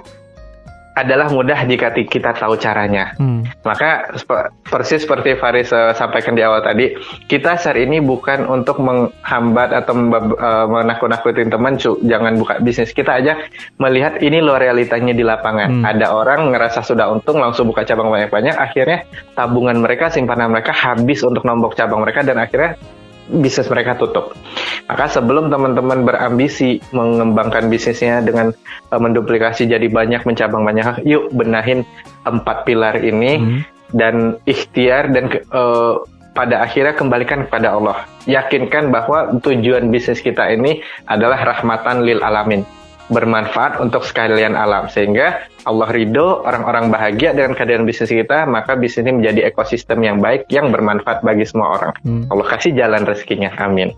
[1.03, 3.17] adalah mudah jika kita tahu caranya.
[3.17, 3.47] Hmm.
[3.65, 4.15] Maka
[4.69, 6.95] persis seperti Faris eh, sampaikan di awal tadi,
[7.27, 12.93] kita saat ini bukan untuk menghambat atau eh, menakut-nakutin teman, cu, jangan buka bisnis.
[12.93, 13.41] Kita aja
[13.81, 15.81] melihat ini loh realitanya di lapangan.
[15.81, 15.85] Hmm.
[15.87, 21.25] Ada orang ngerasa sudah untung langsung buka cabang banyak-banyak, akhirnya tabungan mereka, simpanan mereka habis
[21.25, 22.77] untuk nombok cabang mereka dan akhirnya
[23.39, 24.35] bisnis mereka tutup.
[24.91, 28.51] Maka sebelum teman-teman berambisi mengembangkan bisnisnya dengan
[28.91, 31.87] eh, menduplikasi jadi banyak, mencabang banyak, yuk benahin
[32.27, 33.61] empat pilar ini Hmm.
[33.95, 34.15] dan
[34.45, 35.95] ikhtiar dan eh,
[36.31, 38.07] pada akhirnya kembalikan kepada Allah.
[38.27, 42.63] Yakinkan bahwa tujuan bisnis kita ini adalah rahmatan lil alamin.
[43.11, 44.87] Bermanfaat untuk sekalian alam.
[44.87, 50.23] Sehingga Allah ridho, orang-orang bahagia dengan keadaan bisnis kita, maka bisnis ini menjadi ekosistem yang
[50.23, 51.93] baik, yang bermanfaat bagi semua orang.
[52.07, 52.25] Hmm.
[52.31, 53.51] Allah kasih jalan rezekinya.
[53.59, 53.93] Amin.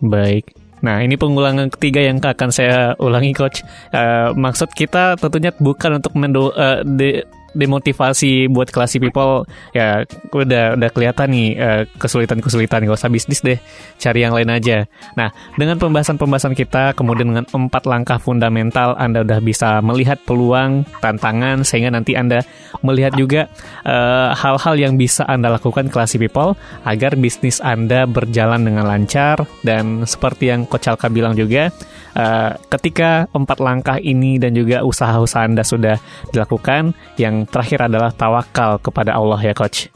[0.00, 0.50] Baik.
[0.82, 3.62] Nah, ini pengulangan ketiga yang akan saya ulangi, Coach.
[3.94, 6.50] Eh, maksud kita tentunya bukan untuk mendo,
[6.82, 7.22] de-
[7.52, 9.48] demotivasi buat classy people.
[9.72, 12.84] Ya, udah udah kelihatan nih eh, kesulitan-kesulitan.
[12.84, 13.60] Gak usah bisnis deh,
[13.96, 14.84] cari yang lain aja.
[15.16, 21.62] Nah, dengan pembahasan-pembahasan kita, kemudian dengan empat langkah fundamental, Anda udah bisa melihat peluang, tantangan,
[21.62, 22.44] sehingga nanti Anda
[22.80, 23.48] melihat juga
[23.86, 30.04] eh, hal-hal yang bisa Anda lakukan classy people agar bisnis Anda berjalan dengan lancar dan
[30.08, 31.70] seperti yang Coach Alka bilang juga
[32.16, 35.96] eh, ketika empat langkah ini dan juga usaha-usaha Anda sudah
[36.32, 39.88] dilakukan yang terakhir adalah tawakal kepada Allah ya Coach.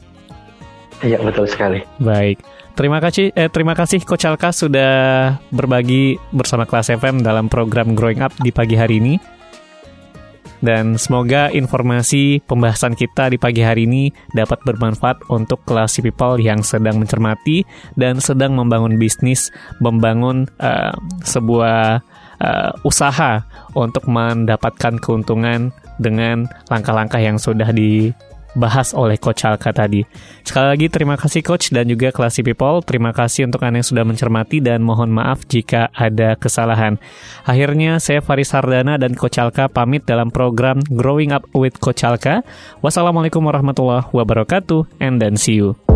[1.05, 1.85] Iya, betul sekali.
[2.01, 2.41] Baik.
[2.77, 8.21] Terima kasih eh, terima kasih Coach Alka sudah berbagi bersama Kelas FM dalam program Growing
[8.21, 9.17] Up di pagi hari ini.
[10.57, 16.65] Dan semoga informasi pembahasan kita di pagi hari ini dapat bermanfaat untuk kelas people yang
[16.65, 17.61] sedang mencermati
[17.93, 22.01] dan sedang membangun bisnis, membangun eh, sebuah
[22.41, 30.05] eh, usaha untuk mendapatkan keuntungan dengan langkah-langkah yang sudah dibahas oleh Coach Alka tadi.
[30.45, 32.85] Sekali lagi terima kasih Coach dan juga Classy People.
[32.85, 37.01] Terima kasih untuk Anda yang sudah mencermati dan mohon maaf jika ada kesalahan.
[37.43, 42.45] Akhirnya saya Faris Hardana dan Coach Alka pamit dalam program Growing Up with Coach Alka.
[42.85, 45.86] Wassalamualaikum warahmatullahi wabarakatuh and then see you.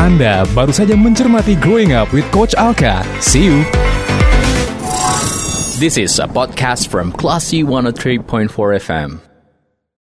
[0.00, 3.04] Anda baru saja mencermati Growing Up with Coach Alka.
[3.20, 3.60] See you.
[5.76, 8.48] This is a podcast from Classy 103.4
[8.80, 9.29] FM.